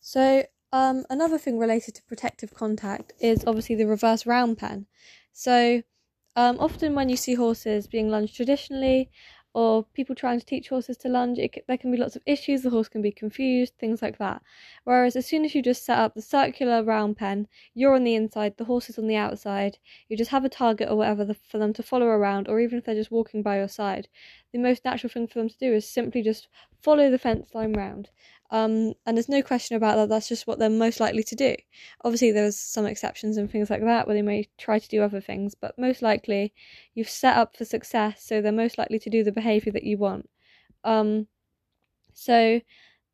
So, 0.00 0.44
um, 0.72 1.04
another 1.10 1.38
thing 1.38 1.58
related 1.58 1.94
to 1.96 2.02
protective 2.04 2.54
contact 2.54 3.12
is 3.20 3.44
obviously 3.46 3.74
the 3.74 3.86
reverse 3.86 4.26
round 4.26 4.58
pen. 4.58 4.86
So, 5.32 5.82
um, 6.36 6.58
often 6.58 6.94
when 6.94 7.08
you 7.08 7.16
see 7.16 7.34
horses 7.34 7.86
being 7.86 8.08
lunged 8.08 8.36
traditionally, 8.36 9.10
or 9.52 9.84
people 9.84 10.14
trying 10.14 10.38
to 10.38 10.46
teach 10.46 10.68
horses 10.68 10.96
to 10.98 11.08
lunge, 11.08 11.38
it, 11.38 11.64
there 11.66 11.76
can 11.76 11.90
be 11.90 11.98
lots 11.98 12.16
of 12.16 12.22
issues. 12.26 12.62
The 12.62 12.70
horse 12.70 12.88
can 12.88 13.02
be 13.02 13.10
confused, 13.10 13.74
things 13.78 14.00
like 14.00 14.18
that. 14.18 14.42
Whereas 14.84 15.16
as 15.16 15.26
soon 15.26 15.44
as 15.44 15.54
you 15.54 15.62
just 15.62 15.84
set 15.84 15.98
up 15.98 16.14
the 16.14 16.22
circular 16.22 16.82
round 16.84 17.16
pen, 17.16 17.48
you're 17.74 17.94
on 17.94 18.04
the 18.04 18.14
inside, 18.14 18.56
the 18.56 18.64
horse 18.64 18.88
is 18.88 18.98
on 18.98 19.08
the 19.08 19.16
outside. 19.16 19.78
You 20.08 20.16
just 20.16 20.30
have 20.30 20.44
a 20.44 20.48
target 20.48 20.88
or 20.88 20.96
whatever 20.96 21.24
the, 21.24 21.34
for 21.34 21.58
them 21.58 21.72
to 21.74 21.82
follow 21.82 22.06
around, 22.06 22.48
or 22.48 22.60
even 22.60 22.78
if 22.78 22.84
they're 22.84 22.94
just 22.94 23.10
walking 23.10 23.42
by 23.42 23.58
your 23.58 23.68
side. 23.68 24.08
The 24.52 24.58
most 24.58 24.84
natural 24.84 25.10
thing 25.10 25.26
for 25.26 25.38
them 25.38 25.48
to 25.48 25.58
do 25.58 25.72
is 25.72 25.88
simply 25.88 26.22
just 26.22 26.48
follow 26.80 27.10
the 27.10 27.18
fence 27.18 27.54
line 27.54 27.72
round. 27.72 28.10
Um, 28.50 28.94
and 29.06 29.16
there's 29.16 29.28
no 29.28 29.42
question 29.42 29.76
about 29.76 29.96
that. 29.96 30.08
That's 30.08 30.28
just 30.28 30.46
what 30.46 30.58
they're 30.58 30.68
most 30.68 30.98
likely 30.98 31.22
to 31.22 31.36
do. 31.36 31.54
Obviously, 32.04 32.32
there's 32.32 32.58
some 32.58 32.84
exceptions 32.84 33.36
and 33.36 33.50
things 33.50 33.70
like 33.70 33.82
that 33.82 34.06
where 34.06 34.16
they 34.16 34.22
may 34.22 34.48
try 34.58 34.78
to 34.78 34.88
do 34.88 35.02
other 35.02 35.20
things, 35.20 35.54
but 35.54 35.78
most 35.78 36.02
likely 36.02 36.52
you've 36.94 37.08
set 37.08 37.36
up 37.36 37.56
for 37.56 37.64
success, 37.64 38.24
so 38.24 38.40
they're 38.40 38.50
most 38.50 38.76
likely 38.76 38.98
to 38.98 39.10
do 39.10 39.22
the 39.22 39.32
behavior 39.32 39.72
that 39.72 39.84
you 39.84 39.98
want. 39.98 40.28
Um, 40.82 41.28
so 42.12 42.60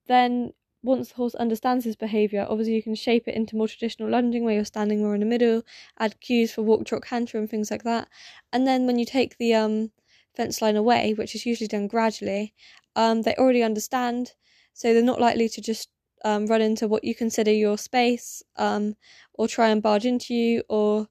then 0.06 0.52
once 0.82 1.08
the 1.08 1.16
horse 1.16 1.34
understands 1.34 1.84
his 1.84 1.96
behaviour, 1.96 2.46
obviously 2.48 2.74
you 2.74 2.82
can 2.82 2.94
shape 2.94 3.26
it 3.26 3.34
into 3.34 3.56
more 3.56 3.68
traditional 3.68 4.08
lunging 4.08 4.44
where 4.44 4.54
you're 4.54 4.64
standing 4.64 5.00
more 5.00 5.14
in 5.14 5.20
the 5.20 5.26
middle, 5.26 5.62
add 5.98 6.18
cues 6.20 6.52
for 6.52 6.62
walk, 6.62 6.86
trot, 6.86 7.02
canter, 7.02 7.38
and 7.38 7.50
things 7.50 7.70
like 7.70 7.82
that. 7.82 8.08
And 8.52 8.66
then 8.66 8.86
when 8.86 8.98
you 8.98 9.04
take 9.04 9.36
the 9.36 9.54
um, 9.54 9.90
fence 10.34 10.62
line 10.62 10.76
away, 10.76 11.12
which 11.12 11.34
is 11.34 11.44
usually 11.44 11.68
done 11.68 11.88
gradually, 11.88 12.54
um, 12.94 13.22
they 13.22 13.34
already 13.34 13.62
understand 13.62 14.32
so 14.76 14.92
they're 14.92 15.02
not 15.02 15.22
likely 15.22 15.48
to 15.48 15.62
just 15.62 15.88
um, 16.22 16.44
run 16.46 16.60
into 16.60 16.86
what 16.86 17.02
you 17.02 17.14
consider 17.14 17.50
your 17.50 17.78
space 17.78 18.42
um, 18.56 18.94
or 19.32 19.48
try 19.48 19.68
and 19.68 19.82
barge 19.82 20.04
into 20.04 20.34
you 20.34 20.62
or 20.68 21.08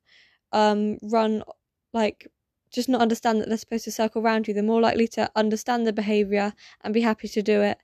um, 0.52 1.00
run 1.02 1.42
like 1.92 2.28
just 2.72 2.88
not 2.88 3.02
understand 3.02 3.42
that 3.42 3.50
they're 3.50 3.58
supposed 3.58 3.86
to 3.86 3.92
circle 3.92 4.22
around 4.22 4.48
you. 4.48 4.54
They're 4.54 4.62
more 4.62 4.82
likely 4.82 5.08
to 5.10 5.32
understand 5.36 5.88
the 5.88 5.94
behaviour 5.94 6.54
and 6.82 6.94
be 6.94 7.02
happy 7.02 7.28
to 7.28 7.42
do 7.42 7.64
it. 7.64 7.80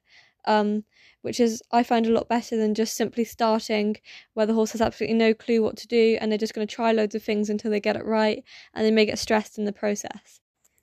Um, 0.46 0.84
which 1.24 1.40
is 1.40 1.64
I 1.72 1.82
find 1.82 2.06
a 2.06 2.12
lot 2.12 2.30
better 2.30 2.58
than 2.58 2.76
just 2.76 2.96
simply 2.96 3.24
starting 3.24 3.98
where 4.36 4.46
the 4.46 4.54
horse 4.54 4.74
has 4.74 4.82
absolutely 4.82 5.18
no 5.18 5.34
clue 5.34 5.64
what 5.64 5.78
to 5.78 5.88
do 5.88 6.18
and 6.22 6.32
they're 6.32 6.38
just 6.38 6.54
going 6.54 6.68
to 6.68 6.76
try 6.76 6.92
loads 6.92 7.16
of 7.16 7.24
things 7.24 7.50
until 7.50 7.72
they 7.72 7.80
get 7.80 7.96
it 7.96 8.06
right 8.06 8.44
and 8.76 8.86
they 8.86 8.92
may 8.92 9.06
get 9.06 9.18
stressed 9.20 9.58
in 9.58 9.66
the 9.66 9.74
process. 9.74 10.41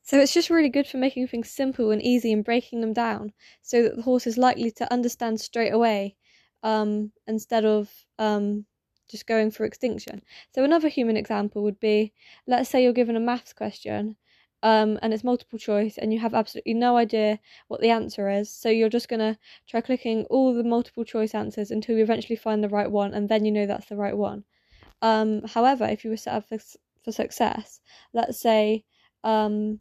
So 0.08 0.18
it's 0.18 0.32
just 0.32 0.48
really 0.48 0.70
good 0.70 0.86
for 0.86 0.96
making 0.96 1.26
things 1.26 1.50
simple 1.50 1.90
and 1.90 2.00
easy 2.00 2.32
and 2.32 2.42
breaking 2.42 2.80
them 2.80 2.94
down 2.94 3.34
so 3.60 3.82
that 3.82 3.94
the 3.94 4.00
horse 4.00 4.26
is 4.26 4.38
likely 4.38 4.70
to 4.70 4.90
understand 4.90 5.38
straight 5.38 5.68
away 5.68 6.16
um, 6.62 7.12
instead 7.26 7.66
of 7.66 7.92
um, 8.18 8.64
just 9.10 9.26
going 9.26 9.50
for 9.50 9.66
extinction. 9.66 10.22
So 10.54 10.64
another 10.64 10.88
human 10.88 11.18
example 11.18 11.62
would 11.64 11.78
be 11.78 12.14
let's 12.46 12.70
say 12.70 12.82
you're 12.82 12.94
given 12.94 13.16
a 13.16 13.20
maths 13.20 13.52
question 13.52 14.16
um, 14.62 14.98
and 15.02 15.12
it's 15.12 15.24
multiple 15.24 15.58
choice 15.58 15.98
and 15.98 16.10
you 16.10 16.20
have 16.20 16.32
absolutely 16.32 16.72
no 16.72 16.96
idea 16.96 17.38
what 17.66 17.82
the 17.82 17.90
answer 17.90 18.30
is. 18.30 18.50
So 18.50 18.70
you're 18.70 18.88
just 18.88 19.10
going 19.10 19.20
to 19.20 19.36
try 19.68 19.82
clicking 19.82 20.24
all 20.30 20.54
the 20.54 20.64
multiple 20.64 21.04
choice 21.04 21.34
answers 21.34 21.70
until 21.70 21.98
you 21.98 22.02
eventually 22.02 22.36
find 22.36 22.64
the 22.64 22.70
right 22.70 22.90
one 22.90 23.12
and 23.12 23.28
then 23.28 23.44
you 23.44 23.52
know 23.52 23.66
that's 23.66 23.90
the 23.90 23.96
right 23.96 24.16
one. 24.16 24.44
Um, 25.02 25.42
however, 25.46 25.84
if 25.84 26.02
you 26.02 26.08
were 26.08 26.16
set 26.16 26.32
up 26.32 26.48
for, 26.48 26.56
for 27.04 27.12
success, 27.12 27.82
let's 28.14 28.40
say 28.40 28.86
um, 29.22 29.80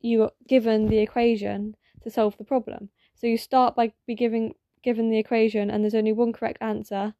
you 0.00 0.22
are 0.22 0.32
given 0.46 0.88
the 0.88 0.98
equation 0.98 1.76
to 2.02 2.10
solve 2.10 2.36
the 2.38 2.44
problem. 2.44 2.90
So 3.14 3.26
you 3.26 3.36
start 3.38 3.74
by 3.74 3.92
be 4.06 4.14
giving 4.14 4.54
given 4.82 5.10
the 5.10 5.18
equation 5.18 5.70
and 5.70 5.82
there's 5.82 5.94
only 5.94 6.12
one 6.12 6.32
correct 6.32 6.58
answer, 6.60 7.14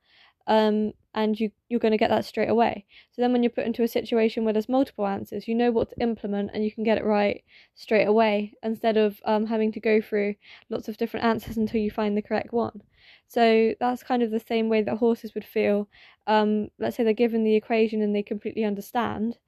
um, 0.47 0.93
and 1.15 1.39
you 1.39 1.51
you're 1.69 1.81
going 1.81 1.93
to 1.93 1.99
get 1.99 2.11
that 2.11 2.25
straight 2.25 2.49
away. 2.49 2.87
So 3.13 3.23
then 3.23 3.33
when 3.33 3.43
you're 3.43 3.51
put 3.51 3.67
into 3.67 3.83
a 3.83 3.89
situation 3.89 4.45
where 4.45 4.53
there's 4.53 4.69
multiple 4.69 5.07
answers, 5.07 5.49
you 5.49 5.55
know 5.55 5.71
what 5.73 5.91
to 5.91 6.01
implement 6.01 6.51
and 6.55 6.65
you 6.65 6.73
can 6.73 6.85
get 6.85 6.99
it 6.99 7.05
right 7.05 7.43
straight 7.75 8.07
away 8.07 8.55
instead 8.63 8.97
of 8.97 9.21
um, 9.25 9.47
having 9.47 9.73
to 9.73 9.81
go 9.81 10.01
through 10.01 10.37
lots 10.71 10.89
of 10.89 10.97
different 10.97 11.27
answers 11.27 11.57
until 11.57 11.81
you 11.81 11.91
find 11.91 12.17
the 12.17 12.23
correct 12.23 12.53
one. 12.53 12.83
So 13.27 13.75
that's 13.81 14.03
kind 14.03 14.23
of 14.23 14.31
the 14.31 14.41
same 14.41 14.69
way 14.69 14.83
that 14.83 14.97
horses 14.97 15.35
would 15.35 15.45
feel. 15.45 15.89
Um, 16.27 16.69
let's 16.79 16.97
say 16.97 17.05
they're 17.05 17.13
given 17.13 17.45
the 17.45 17.57
equation 17.57 18.01
and 18.03 18.15
they 18.15 18.23
completely 18.23 18.65
understand. 18.65 19.39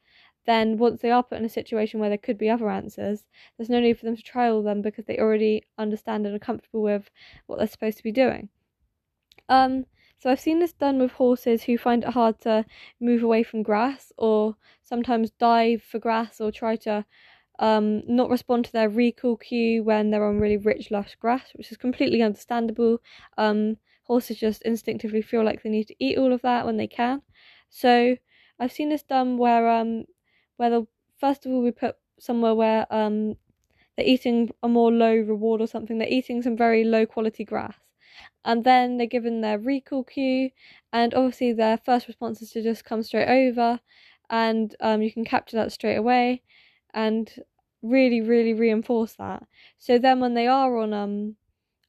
Then 0.46 0.78
once 0.78 1.00
they 1.02 1.10
are 1.10 1.22
put 1.22 1.38
in 1.38 1.44
a 1.44 1.50
situation 1.50 2.00
where 2.00 2.08
there 2.08 2.18
could 2.18 2.38
be 2.38 2.50
other 2.50 2.70
answers, 2.70 3.24
there's 3.56 3.68
no 3.68 3.80
need 3.80 3.98
for 3.98 4.06
them 4.06 4.16
to 4.16 4.22
trial 4.22 4.62
them 4.62 4.82
because 4.82 5.04
they 5.04 5.18
already 5.18 5.64
understand 5.78 6.26
and 6.26 6.34
are 6.34 6.38
comfortable 6.38 6.82
with 6.82 7.10
what 7.46 7.58
they're 7.58 7.68
supposed 7.68 7.98
to 7.98 8.02
be 8.02 8.12
doing. 8.12 8.48
Um, 9.48 9.86
so 10.18 10.30
I've 10.30 10.40
seen 10.40 10.58
this 10.58 10.72
done 10.72 10.98
with 10.98 11.12
horses 11.12 11.62
who 11.62 11.78
find 11.78 12.04
it 12.04 12.10
hard 12.10 12.40
to 12.42 12.64
move 13.00 13.22
away 13.22 13.42
from 13.42 13.62
grass 13.62 14.12
or 14.18 14.56
sometimes 14.82 15.30
dive 15.30 15.82
for 15.82 15.98
grass 15.98 16.40
or 16.40 16.52
try 16.52 16.76
to 16.76 17.04
um, 17.58 18.02
not 18.06 18.30
respond 18.30 18.64
to 18.66 18.72
their 18.72 18.88
recall 18.88 19.36
cue 19.36 19.82
when 19.82 20.10
they're 20.10 20.26
on 20.26 20.38
really 20.38 20.56
rich, 20.56 20.90
lush 20.90 21.14
grass, 21.16 21.50
which 21.54 21.70
is 21.70 21.76
completely 21.76 22.22
understandable. 22.22 23.00
Um, 23.38 23.76
horses 24.04 24.38
just 24.38 24.62
instinctively 24.62 25.22
feel 25.22 25.44
like 25.44 25.62
they 25.62 25.70
need 25.70 25.88
to 25.88 25.96
eat 25.98 26.18
all 26.18 26.32
of 26.32 26.42
that 26.42 26.66
when 26.66 26.76
they 26.76 26.86
can. 26.86 27.22
So 27.68 28.16
I've 28.58 28.72
seen 28.72 28.88
this 28.88 29.02
done 29.02 29.38
where 29.38 29.70
um, 29.70 30.04
where 30.60 30.70
the 30.70 30.86
first 31.18 31.46
of 31.46 31.52
all 31.52 31.62
we 31.62 31.70
put 31.70 31.96
somewhere 32.18 32.54
where 32.54 32.86
um, 32.94 33.36
they're 33.96 34.06
eating 34.06 34.50
a 34.62 34.68
more 34.68 34.92
low 34.92 35.14
reward 35.16 35.60
or 35.62 35.66
something. 35.66 35.98
They're 35.98 36.08
eating 36.08 36.42
some 36.42 36.56
very 36.56 36.84
low 36.84 37.06
quality 37.06 37.44
grass 37.44 37.74
and 38.44 38.64
then 38.64 38.96
they're 38.96 39.06
given 39.06 39.40
their 39.40 39.58
recall 39.58 40.04
cue 40.04 40.50
and 40.92 41.14
obviously 41.14 41.52
their 41.52 41.78
first 41.78 42.08
response 42.08 42.40
is 42.42 42.50
to 42.52 42.62
just 42.62 42.84
come 42.84 43.02
straight 43.02 43.28
over 43.28 43.80
and 44.28 44.74
um, 44.80 45.02
you 45.02 45.12
can 45.12 45.24
capture 45.24 45.56
that 45.56 45.72
straight 45.72 45.96
away 45.96 46.42
and 46.94 47.34
really 47.82 48.20
really 48.20 48.52
reinforce 48.52 49.14
that 49.14 49.42
so 49.78 49.98
then 49.98 50.20
when 50.20 50.34
they 50.34 50.46
are 50.46 50.76
on 50.76 50.92
um 50.92 51.36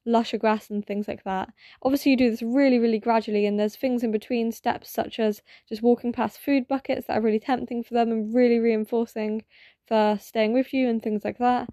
lusher 0.04 0.38
grass 0.38 0.68
and 0.68 0.86
things 0.86 1.06
like 1.06 1.22
that 1.24 1.48
obviously 1.82 2.10
you 2.10 2.16
do 2.16 2.30
this 2.30 2.42
really 2.42 2.78
really 2.78 2.98
gradually 2.98 3.46
and 3.46 3.58
there's 3.58 3.76
things 3.76 4.02
in 4.02 4.10
between 4.10 4.50
steps 4.50 4.90
such 4.90 5.18
as 5.18 5.42
just 5.68 5.82
walking 5.82 6.12
past 6.12 6.38
food 6.38 6.66
buckets 6.66 7.06
that 7.06 7.18
are 7.18 7.22
really 7.22 7.38
tempting 7.38 7.82
for 7.82 7.94
them 7.94 8.10
and 8.10 8.34
really 8.34 8.58
reinforcing 8.58 9.44
for 9.86 10.18
staying 10.20 10.52
with 10.52 10.72
you 10.72 10.88
and 10.88 11.02
things 11.02 11.24
like 11.24 11.38
that 11.38 11.68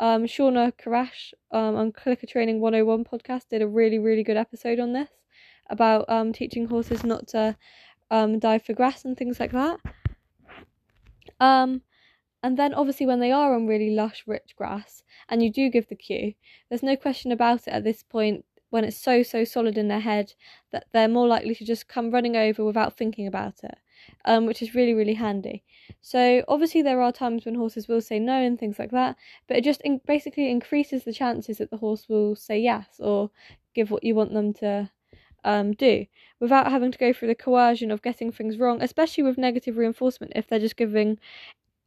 um, 0.00 0.24
Shawna 0.24 0.72
Karrasch 0.72 1.32
um, 1.52 1.76
on 1.76 1.92
Clicker 1.92 2.26
Training 2.26 2.60
101 2.60 3.04
podcast 3.04 3.48
did 3.50 3.62
a 3.62 3.68
really, 3.68 3.98
really 3.98 4.24
good 4.24 4.36
episode 4.36 4.80
on 4.80 4.92
this 4.92 5.10
about 5.70 6.08
um, 6.08 6.32
teaching 6.32 6.66
horses 6.66 7.04
not 7.04 7.28
to 7.28 7.56
um, 8.10 8.38
dive 8.38 8.64
for 8.64 8.72
grass 8.72 9.04
and 9.04 9.16
things 9.16 9.38
like 9.38 9.52
that. 9.52 9.78
Um, 11.40 11.82
and 12.42 12.58
then 12.58 12.74
obviously 12.74 13.06
when 13.06 13.20
they 13.20 13.32
are 13.32 13.54
on 13.54 13.66
really 13.66 13.90
lush, 13.90 14.24
rich 14.26 14.54
grass 14.56 15.02
and 15.28 15.42
you 15.42 15.50
do 15.50 15.70
give 15.70 15.88
the 15.88 15.94
cue, 15.94 16.34
there's 16.68 16.82
no 16.82 16.96
question 16.96 17.32
about 17.32 17.66
it 17.66 17.70
at 17.70 17.84
this 17.84 18.02
point 18.02 18.44
when 18.70 18.84
it's 18.84 18.96
so, 18.96 19.22
so 19.22 19.44
solid 19.44 19.76
in 19.76 19.88
their 19.88 20.00
head 20.00 20.32
that 20.70 20.86
they're 20.92 21.08
more 21.08 21.28
likely 21.28 21.54
to 21.54 21.64
just 21.64 21.88
come 21.88 22.10
running 22.10 22.36
over 22.36 22.64
without 22.64 22.96
thinking 22.96 23.26
about 23.26 23.62
it 23.62 23.76
um, 24.24 24.46
which 24.46 24.62
is 24.62 24.74
really, 24.74 24.94
really 24.94 25.14
handy. 25.14 25.62
So, 26.00 26.44
obviously, 26.48 26.82
there 26.82 27.00
are 27.00 27.12
times 27.12 27.44
when 27.44 27.54
horses 27.54 27.88
will 27.88 28.00
say 28.00 28.18
no 28.18 28.34
and 28.34 28.58
things 28.58 28.78
like 28.78 28.90
that, 28.90 29.16
but 29.46 29.56
it 29.56 29.64
just 29.64 29.80
in- 29.82 30.00
basically 30.06 30.50
increases 30.50 31.04
the 31.04 31.12
chances 31.12 31.58
that 31.58 31.70
the 31.70 31.76
horse 31.76 32.08
will 32.08 32.34
say 32.36 32.58
yes 32.58 32.98
or 32.98 33.30
give 33.74 33.90
what 33.90 34.04
you 34.04 34.14
want 34.14 34.32
them 34.32 34.52
to 34.54 34.90
um, 35.44 35.72
do 35.72 36.06
without 36.40 36.70
having 36.70 36.92
to 36.92 36.98
go 36.98 37.12
through 37.12 37.28
the 37.28 37.34
coercion 37.34 37.90
of 37.90 38.02
getting 38.02 38.30
things 38.30 38.58
wrong, 38.58 38.82
especially 38.82 39.24
with 39.24 39.38
negative 39.38 39.76
reinforcement 39.76 40.32
if 40.34 40.46
they're 40.48 40.58
just 40.58 40.76
giving 40.76 41.18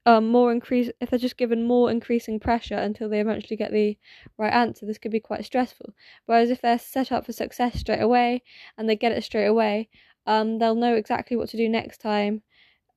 um, 0.06 0.28
more 0.28 0.52
increase 0.52 0.92
if 1.02 1.10
they're 1.10 1.20
just 1.20 1.38
given 1.38 1.64
more 1.64 1.90
increasing 1.90 2.40
pressure 2.40 2.76
until 2.76 3.10
they 3.10 3.20
eventually 3.20 3.58
get 3.58 3.72
the 3.72 3.98
right 4.38 4.54
answer 4.54 4.86
this 4.86 4.98
could 4.98 5.12
be 5.12 5.20
quite 5.20 5.46
stressful. 5.46 5.94
Whereas 6.26 6.50
if 6.52 6.62
they're 6.62 6.80
set 6.80 7.12
up 7.12 7.26
for 7.26 7.34
success 7.34 7.80
straight 7.80 8.02
away 8.02 8.44
and 8.78 8.88
they 8.88 8.96
get 8.96 9.12
it 9.12 9.24
straight 9.24 9.48
away 9.48 9.90
um, 10.28 10.60
they'll 10.60 10.76
know 10.76 10.96
exactly 10.96 11.38
what 11.38 11.50
to 11.50 11.58
do 11.58 11.70
next 11.70 12.00
time 12.00 12.42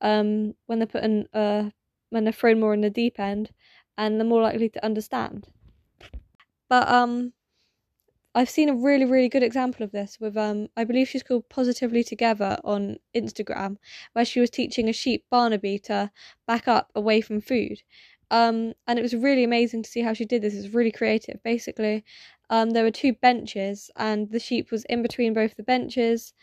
um, 0.01 0.53
when 0.67 0.79
they're 0.79 0.87
put 0.87 1.03
in 1.03 1.27
uh, 1.33 1.69
when 2.09 2.23
they're 2.23 2.33
thrown 2.33 2.59
more 2.59 2.73
in 2.73 2.81
the 2.81 2.89
deep 2.89 3.19
end 3.19 3.51
and 3.97 4.19
they're 4.19 4.27
more 4.27 4.41
likely 4.41 4.69
to 4.69 4.83
understand. 4.85 5.47
But 6.69 6.87
um 6.87 7.33
I've 8.35 8.49
seen 8.49 8.69
a 8.69 8.75
really 8.75 9.05
really 9.05 9.29
good 9.29 9.43
example 9.43 9.83
of 9.83 9.91
this 9.91 10.19
with 10.19 10.37
um 10.37 10.67
I 10.77 10.83
believe 10.83 11.07
she's 11.09 11.23
called 11.23 11.49
Positively 11.49 12.03
Together 12.03 12.57
on 12.63 12.97
Instagram 13.15 13.77
where 14.13 14.25
she 14.25 14.39
was 14.39 14.49
teaching 14.49 14.87
a 14.89 14.93
sheep 14.93 15.25
Barnaby 15.29 15.79
to 15.79 16.11
back 16.47 16.67
up 16.67 16.91
away 16.95 17.21
from 17.21 17.41
food. 17.41 17.81
Um 18.31 18.73
and 18.87 18.99
it 18.99 19.01
was 19.01 19.15
really 19.15 19.43
amazing 19.43 19.83
to 19.83 19.89
see 19.89 20.01
how 20.01 20.13
she 20.13 20.25
did 20.25 20.41
this. 20.41 20.53
It's 20.53 20.73
really 20.73 20.91
creative. 20.91 21.41
Basically 21.43 22.03
um 22.49 22.71
there 22.71 22.83
were 22.83 22.91
two 22.91 23.13
benches 23.13 23.89
and 23.95 24.31
the 24.31 24.39
sheep 24.39 24.71
was 24.71 24.85
in 24.85 25.01
between 25.01 25.33
both 25.33 25.55
the 25.55 25.63
benches 25.63 26.33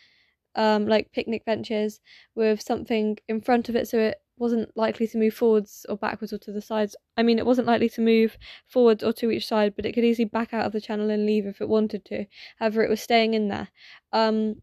um, 0.56 0.86
like 0.86 1.12
picnic 1.12 1.44
benches 1.44 2.00
with 2.34 2.62
something 2.62 3.18
in 3.28 3.40
front 3.40 3.68
of 3.68 3.76
it 3.76 3.88
so 3.88 3.98
it 3.98 4.22
wasn't 4.38 4.76
likely 4.76 5.06
to 5.08 5.18
move 5.18 5.34
forwards 5.34 5.86
or 5.88 5.96
backwards 5.96 6.32
or 6.32 6.38
to 6.38 6.52
the 6.52 6.60
sides. 6.60 6.94
I 7.16 7.22
mean, 7.22 7.38
it 7.38 7.46
wasn't 7.46 7.66
likely 7.66 7.88
to 7.90 8.00
move 8.00 8.36
forwards 8.66 9.02
or 9.02 9.12
to 9.14 9.30
each 9.30 9.46
side, 9.46 9.74
but 9.74 9.86
it 9.86 9.92
could 9.92 10.04
easily 10.04 10.26
back 10.26 10.52
out 10.52 10.66
of 10.66 10.72
the 10.72 10.80
channel 10.80 11.10
and 11.10 11.26
leave 11.26 11.46
if 11.46 11.60
it 11.60 11.68
wanted 11.68 12.04
to. 12.06 12.26
However, 12.58 12.82
it 12.82 12.90
was 12.90 13.00
staying 13.00 13.34
in 13.34 13.48
there. 13.48 13.68
Um, 14.12 14.62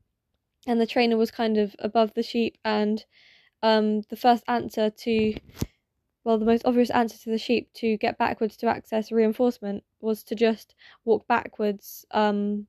and 0.68 0.80
the 0.80 0.88
trainer 0.88 1.18
was 1.18 1.32
kind 1.32 1.58
of 1.58 1.76
above 1.80 2.14
the 2.14 2.24
sheep, 2.24 2.58
and 2.64 3.04
um, 3.62 4.02
the 4.10 4.16
first 4.16 4.44
answer 4.48 4.90
to, 4.90 5.36
well, 6.24 6.38
the 6.38 6.46
most 6.46 6.66
obvious 6.66 6.90
answer 6.90 7.18
to 7.18 7.30
the 7.32 7.38
sheep 7.38 7.70
to 7.76 7.98
get 7.98 8.18
backwards 8.18 8.56
to 8.58 8.68
access 8.68 9.12
reinforcement 9.12 9.84
was 10.00 10.24
to 10.24 10.36
just 10.36 10.76
walk 11.04 11.28
backwards 11.28 12.06
um, 12.12 12.68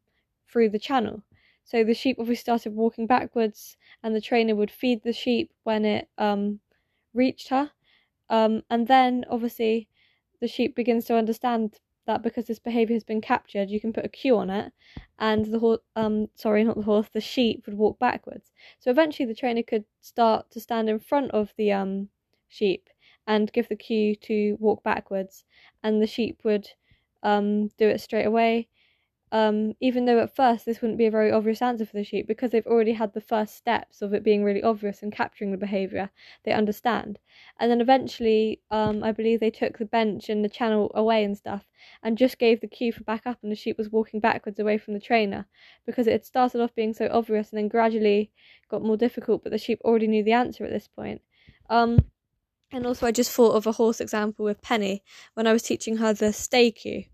through 0.51 0.71
the 0.71 0.79
channel. 0.79 1.23
So 1.65 1.83
the 1.83 1.95
sheep 1.95 2.17
obviously 2.19 2.41
started 2.41 2.75
walking 2.75 3.07
backwards, 3.07 3.77
and 4.03 4.15
the 4.15 4.21
trainer 4.21 4.55
would 4.55 4.71
feed 4.71 5.03
the 5.03 5.13
sheep 5.13 5.53
when 5.63 5.85
it 5.85 6.09
um, 6.19 6.61
reached 7.15 7.49
her. 7.49 7.71
Um, 8.31 8.63
and 8.71 8.87
then 8.89 9.25
obviously 9.31 9.89
the 10.41 10.49
sheep 10.49 10.75
begins 10.75 11.05
to 11.07 11.17
understand 11.17 11.79
that 12.07 12.23
because 12.23 12.47
this 12.47 12.59
behavior 12.59 12.95
has 12.95 13.05
been 13.05 13.21
captured, 13.21 13.71
you 13.71 13.81
can 13.81 13.93
put 13.93 14.05
a 14.05 14.09
cue 14.11 14.37
on 14.37 14.51
it, 14.51 14.73
and 15.19 15.47
the 15.47 15.59
horse, 15.59 15.81
um, 15.97 16.29
sorry, 16.35 16.63
not 16.65 16.77
the 16.77 16.83
horse, 16.83 17.09
the 17.13 17.21
sheep 17.21 17.65
would 17.67 17.77
walk 17.77 17.99
backwards. 17.99 18.53
So 18.79 18.91
eventually, 18.91 19.27
the 19.27 19.35
trainer 19.35 19.63
could 19.63 19.85
start 20.01 20.51
to 20.51 20.61
stand 20.61 20.89
in 20.91 20.99
front 20.99 21.31
of 21.33 21.55
the 21.57 21.73
um 21.73 22.09
sheep 22.49 22.91
and 23.27 23.53
give 23.53 23.69
the 23.69 23.77
cue 23.77 24.15
to 24.17 24.57
walk 24.61 24.83
backwards, 24.83 25.45
and 25.83 26.03
the 26.03 26.07
sheep 26.07 26.41
would 26.45 26.69
um 27.23 27.69
do 27.79 27.89
it 27.89 28.01
straight 28.01 28.27
away 28.27 28.69
um, 29.35 29.75
even 29.81 30.05
though 30.05 30.21
at 30.21 30.37
first 30.37 30.65
this 30.65 30.81
wouldn't 30.81 30.97
be 30.97 31.07
a 31.07 31.11
very 31.11 31.33
obvious 31.33 31.61
answer 31.61 31.85
for 31.85 31.97
the 31.97 32.05
sheep 32.05 32.29
because 32.29 32.53
they've 32.53 32.69
already 32.69 32.93
had 32.93 33.15
the 33.15 33.21
first 33.21 33.57
steps 33.57 34.01
of 34.01 34.15
it 34.15 34.23
being 34.23 34.45
really 34.45 34.63
obvious 34.63 35.03
and 35.03 35.11
capturing 35.11 35.51
the 35.51 35.57
behaviour, 35.57 36.09
they 36.45 36.53
understand. 36.53 37.19
And 37.59 37.69
then 37.69 37.81
eventually, 37.81 38.61
um, 38.71 39.03
I 39.03 39.11
believe 39.11 39.41
they 39.41 39.51
took 39.51 39.77
the 39.77 39.87
bench 39.87 40.29
and 40.29 40.45
the 40.45 40.49
channel 40.49 40.93
away 40.95 41.25
and 41.25 41.37
stuff 41.37 41.65
and 42.01 42.17
just 42.17 42.39
gave 42.39 42.61
the 42.61 42.69
cue 42.69 42.93
for 42.93 43.03
back 43.03 43.27
up, 43.27 43.39
and 43.43 43.51
the 43.51 43.57
sheep 43.57 43.77
was 43.77 43.91
walking 43.91 44.21
backwards 44.21 44.61
away 44.61 44.79
from 44.79 44.95
the 44.95 45.01
trainer 45.01 45.47
because 45.85 46.07
it 46.07 46.13
had 46.13 46.25
started 46.25 46.61
off 46.61 46.73
being 46.77 46.95
so 46.95 47.09
obvious 47.11 47.51
and 47.51 47.59
then 47.59 47.67
gradually 47.67 48.31
got 48.71 48.85
more 48.85 48.97
difficult, 48.97 49.43
but 49.43 49.51
the 49.51 49.59
sheep 49.59 49.81
already 49.85 50.07
knew 50.07 50.23
the 50.23 50.31
answer 50.31 50.65
at 50.65 50.71
this 50.71 50.87
point. 50.87 51.21
Um, 51.69 52.05
and 52.71 52.87
also, 52.87 53.05
I 53.05 53.11
just 53.11 53.33
thought 53.33 53.57
of 53.57 53.67
a 53.67 53.73
horse 53.73 54.01
example 54.01 54.45
with 54.45 54.63
Penny 54.63 55.03
when 55.35 55.49
I 55.49 55.53
was 55.53 55.65
teaching 55.65 55.97
her 55.97 56.13
the 56.13 56.33
stay 56.33 56.71
cue. 56.71 57.07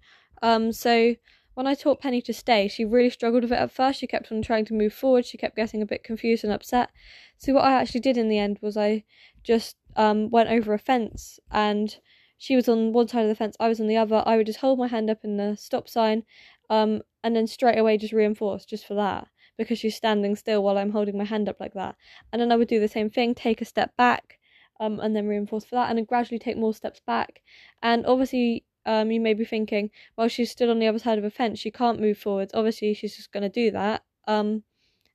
Um, 0.43 0.73
so 0.73 1.15
when 1.55 1.67
I 1.67 1.75
taught 1.75 2.01
Penny 2.01 2.23
to 2.23 2.33
stay, 2.33 2.69
she 2.69 2.85
really 2.85 3.11
struggled 3.11 3.43
with 3.43 3.53
it 3.53 3.59
at 3.59 3.73
first. 3.73 4.01
She 4.01 4.07
kept 4.07 4.31
on 4.31 4.43
trying 4.43 4.65
to 4.67 4.75
move 4.75 4.95
forward. 4.95 5.27
She 5.27 5.39
kept 5.39 5.57
getting 5.57 5.83
a 5.83 5.87
bit 5.87 6.05
confused 6.05 6.45
and 6.45 6.53
upset. 6.53 6.91
So 7.39 7.53
what 7.55 7.65
I 7.65 7.73
actually 7.73 8.01
did 8.01 8.17
in 8.17 8.29
the 8.29 8.39
end 8.39 8.59
was 8.61 8.77
I 8.77 9.05
just 9.43 9.77
um, 9.97 10.31
went 10.31 10.51
over 10.51 10.73
a 10.73 10.79
fence 10.79 11.41
and 11.51 11.97
she 12.39 12.57
was 12.57 12.69
on 12.69 12.93
one 12.93 13.09
side 13.09 13.23
of 13.23 13.29
the 13.29 13.35
fence, 13.35 13.57
I 13.61 13.69
was 13.69 13.81
on 13.81 13.87
the 13.87 13.99
other. 13.99 14.23
I 14.25 14.37
would 14.37 14.47
just 14.47 14.61
hold 14.61 14.79
my 14.79 14.87
hand 14.87 15.11
up 15.11 15.25
in 15.25 15.37
the 15.37 15.57
stop 15.57 15.89
sign 15.89 16.23
um, 16.71 17.03
and 17.23 17.37
then 17.37 17.47
straight 17.47 17.79
away 17.79 17.99
just 17.99 18.15
reinforce 18.15 18.65
just 18.65 18.87
for 18.87 18.95
that 18.95 19.29
because 19.59 19.79
she's 19.79 19.95
standing 19.95 20.35
still 20.37 20.63
while 20.63 20.79
I'm 20.79 20.93
holding 20.93 21.19
my 21.19 21.25
hand 21.25 21.51
up 21.51 21.61
like 21.61 21.75
that. 21.75 21.97
And 22.33 22.41
then 22.41 22.51
I 22.51 22.57
would 22.57 22.69
do 22.69 22.81
the 22.81 22.89
same 22.89 23.11
thing, 23.11 23.35
take 23.35 23.61
a 23.61 23.67
step 23.67 23.95
back 23.97 24.39
um, 24.81 25.01
and 25.01 25.15
then 25.15 25.27
reinforce 25.27 25.65
for 25.65 25.75
that 25.75 25.91
and 25.91 25.99
then 25.99 26.07
gradually 26.07 26.39
take 26.39 26.57
more 26.57 26.73
steps 26.73 27.01
back. 27.07 27.43
And 27.83 28.07
obviously 28.07 28.65
um, 28.87 29.11
you 29.11 29.21
may 29.21 29.35
be 29.35 29.45
thinking, 29.45 29.91
well, 30.17 30.29
she's 30.29 30.51
stood 30.51 30.69
on 30.69 30.79
the 30.79 30.87
other 30.87 30.99
side 30.99 31.19
of 31.19 31.25
a 31.25 31.31
fence, 31.31 31.59
she 31.59 31.71
can't 31.71 32.01
move 32.01 32.19
forwards. 32.19 32.53
Obviously, 32.55 32.95
she's 32.95 33.17
just 33.17 33.33
going 33.33 33.43
to 33.43 33.49
do 33.49 33.71
that. 33.71 34.05
Um, 34.27 34.65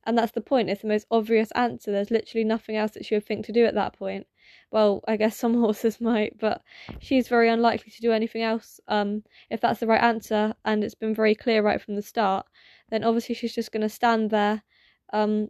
and 0.05 0.17
that's 0.17 0.34
the 0.34 0.41
point. 0.41 0.69
It's 0.69 0.81
the 0.81 0.88
most 0.88 1.07
obvious 1.10 1.51
answer. 1.51 1.91
There's 1.91 2.12
literally 2.12 2.43
nothing 2.43 2.75
else 2.75 2.91
that 2.91 3.05
she 3.05 3.15
would 3.15 3.25
think 3.25 3.45
to 3.45 3.51
do 3.51 3.65
at 3.65 3.74
that 3.74 3.98
point. 3.98 4.27
Well, 4.72 5.03
I 5.07 5.17
guess 5.17 5.36
some 5.36 5.53
horses 5.60 6.00
might, 6.00 6.38
but 6.38 6.62
she's 7.00 7.27
very 7.27 7.50
unlikely 7.50 7.91
to 7.91 8.01
do 8.01 8.12
anything 8.12 8.43
else. 8.43 8.79
Um, 8.88 9.24
if 9.50 9.62
that's 9.62 9.79
the 9.79 9.88
right 9.88 10.01
answer 10.01 10.53
and 10.63 10.84
it's 10.84 10.95
been 10.95 11.15
very 11.15 11.34
clear 11.34 11.63
right 11.63 11.81
from 11.81 11.95
the 11.95 12.01
start, 12.01 12.45
then 12.89 13.03
obviously 13.03 13.36
she's 13.36 13.55
just 13.55 13.72
going 13.72 13.81
to 13.81 13.89
stand 13.89 14.29
there, 14.29 14.62
um, 15.12 15.50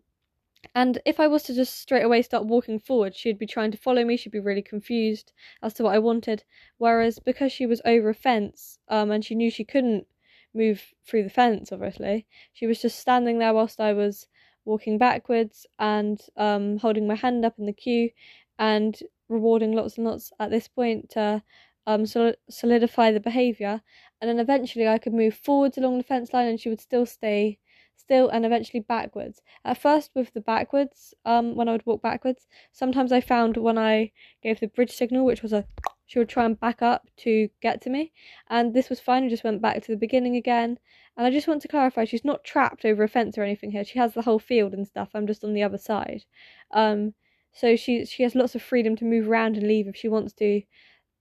And 0.74 1.00
if 1.05 1.19
I 1.19 1.27
was 1.27 1.43
to 1.43 1.53
just 1.53 1.79
straight 1.79 2.03
away 2.03 2.22
start 2.22 2.45
walking 2.45 2.79
forward, 2.79 3.15
she'd 3.15 3.38
be 3.38 3.48
trying 3.48 3.72
to 3.72 3.77
follow 3.77 4.03
me. 4.03 4.17
She'd 4.17 4.31
be 4.31 4.39
really 4.39 4.62
confused 4.62 5.31
as 5.62 5.74
to 5.75 5.84
what 5.84 5.95
I 5.95 6.00
wanted. 6.00 6.43
Whereas 6.77 7.19
because 7.19 7.51
she 7.51 7.65
was 7.65 7.81
over 7.86 8.10
a 8.10 8.13
fence, 8.13 8.79
um, 8.89 9.12
and 9.12 9.24
she 9.24 9.36
knew 9.36 9.51
she 9.51 9.63
couldn't 9.63 10.07
move 10.55 10.93
through 11.05 11.24
the 11.24 11.29
fence, 11.29 11.72
obviously, 11.72 12.25
she 12.53 12.65
was 12.65 12.81
just 12.81 12.98
standing 12.98 13.39
there 13.39 13.53
whilst 13.53 13.79
I 13.79 13.93
was 13.93 14.27
walking 14.63 14.98
backwards 14.98 15.67
and 15.77 16.19
um, 16.38 16.77
holding 16.77 17.07
my 17.07 17.15
hand 17.15 17.45
up 17.45 17.60
in 17.60 17.65
the 17.65 17.74
cue 17.74 18.10
and 18.57 18.98
rewarding 19.29 19.74
lots 19.74 19.98
and 19.98 20.07
lots 20.07 20.31
at 20.39 20.50
this 20.50 20.67
point 20.67 21.10
to 21.12 21.43
um, 21.86 22.05
solidify 22.05 23.12
the 23.12 23.19
behaviour. 23.19 23.81
And 24.22 24.29
then 24.29 24.39
eventually 24.39 24.88
I 24.88 24.98
could 24.98 25.13
move 25.13 25.36
forwards 25.36 25.77
along 25.77 25.98
the 25.98 26.03
fence 26.03 26.34
line 26.34 26.48
and 26.48 26.60
she 26.60 26.69
would 26.69 26.81
still 26.81 27.05
stay 27.05 27.60
still 28.06 28.30
and 28.30 28.46
eventually 28.46 28.82
backwards. 28.82 29.42
At 29.64 29.80
first 29.80 30.12
with 30.14 30.34
the 30.34 30.42
backwards, 30.42 31.14
um, 31.26 31.56
when 31.56 31.68
I 31.68 31.72
would 31.72 31.86
walk 31.86 32.02
backwards, 32.02 32.48
sometimes 32.72 33.12
I 33.12 33.20
found 33.22 33.58
when 33.58 33.78
I 33.78 34.12
gave 34.44 34.60
the 34.60 34.68
bridge 34.68 34.92
signal, 34.92 35.26
which 35.26 35.42
was 35.42 35.54
a 35.54 35.66
she 36.08 36.20
would 36.20 36.30
try 36.30 36.46
and 36.46 36.60
back 36.60 36.84
up 36.84 37.08
to 37.18 37.50
get 37.62 37.82
to 37.82 37.90
me. 37.90 38.12
And 38.48 38.76
this 38.76 38.90
was 38.90 39.00
fine, 39.00 39.24
I 39.24 39.30
just 39.30 39.44
went 39.44 39.62
back 39.62 39.82
to 39.82 39.92
the 39.92 39.98
beginning 39.98 40.36
again. 40.36 40.78
And 41.18 41.26
I 41.26 41.32
just 41.32 41.48
want 41.48 41.64
to 41.64 41.68
clarify, 41.68 42.06
she's 42.06 42.24
not 42.24 42.44
trapped 42.44 42.86
over 42.86 43.04
a 43.04 43.08
fence 43.08 43.38
or 43.38 43.44
anything 43.44 43.72
here. 43.72 43.84
She 43.84 43.98
has 43.98 44.14
the 44.14 44.22
whole 44.22 44.38
field 44.38 44.74
and 44.74 44.86
stuff. 44.86 45.10
I'm 45.16 45.26
just 45.26 45.44
on 45.44 45.54
the 45.54 45.64
other 45.64 45.80
side. 45.80 46.26
Um, 46.72 47.16
so 47.54 47.76
she 47.76 48.06
she 48.06 48.24
has 48.24 48.36
lots 48.36 48.54
of 48.54 48.62
freedom 48.62 48.96
to 48.98 49.06
move 49.06 49.28
around 49.28 49.58
and 49.58 49.68
leave 49.68 49.88
if 49.88 49.96
she 49.96 50.10
wants 50.10 50.34
to. 50.34 50.62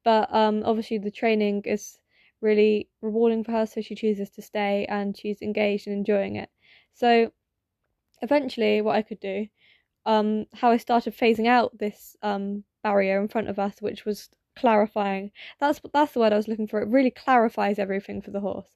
But 0.05 0.35
um, 0.35 0.63
obviously 0.65 0.99
the 0.99 1.11
training 1.11 1.63
is 1.65 1.99
really 2.43 2.91
rewarding 3.01 3.45
for 3.45 3.53
her, 3.53 3.67
so 3.67 3.81
she 3.81 3.95
chooses 3.95 4.31
to 4.31 4.43
stay 4.43 4.85
and 4.89 5.17
she's 5.17 5.41
engaged 5.41 5.87
and 5.87 5.97
enjoying 5.97 6.37
it. 6.37 6.51
So 6.95 7.33
eventually, 8.23 8.81
what 8.81 8.97
I 8.97 9.03
could 9.03 9.21
do, 9.21 9.47
um, 10.07 10.47
how 10.55 10.71
I 10.73 10.79
started 10.79 11.17
phasing 11.17 11.47
out 11.49 11.79
this 11.79 12.17
um 12.23 12.65
barrier 12.85 13.21
in 13.21 13.29
front 13.29 13.49
of 13.49 13.59
us, 13.59 13.83
which 13.83 14.05
was 14.07 14.31
clarifying. 14.57 15.33
That's 15.61 15.81
that's 15.95 16.13
the 16.15 16.21
word 16.21 16.33
I 16.33 16.37
was 16.37 16.49
looking 16.49 16.69
for. 16.69 16.83
It 16.83 16.89
really 16.89 17.11
clarifies 17.13 17.79
everything 17.79 18.23
for 18.23 18.31
the 18.33 18.41
horse. 18.41 18.71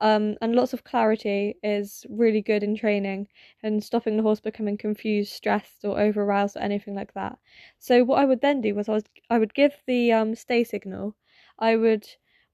Um, 0.00 0.36
and 0.42 0.54
lots 0.54 0.72
of 0.72 0.84
clarity 0.84 1.56
is 1.62 2.04
really 2.10 2.42
good 2.42 2.62
in 2.62 2.76
training 2.76 3.28
and 3.62 3.82
stopping 3.82 4.16
the 4.16 4.22
horse 4.22 4.40
becoming 4.40 4.76
confused, 4.76 5.32
stressed, 5.32 5.84
or 5.84 5.98
over 6.00 6.22
aroused 6.22 6.56
or 6.56 6.60
anything 6.60 6.94
like 6.94 7.14
that. 7.14 7.38
So 7.78 8.04
what 8.04 8.18
I 8.20 8.24
would 8.24 8.40
then 8.40 8.60
do 8.60 8.74
was 8.74 8.88
I 8.88 8.92
was 8.92 9.04
I 9.30 9.38
would 9.38 9.54
give 9.54 9.74
the 9.86 10.12
um, 10.12 10.34
stay 10.34 10.64
signal. 10.64 11.16
I 11.58 11.76
would 11.76 12.06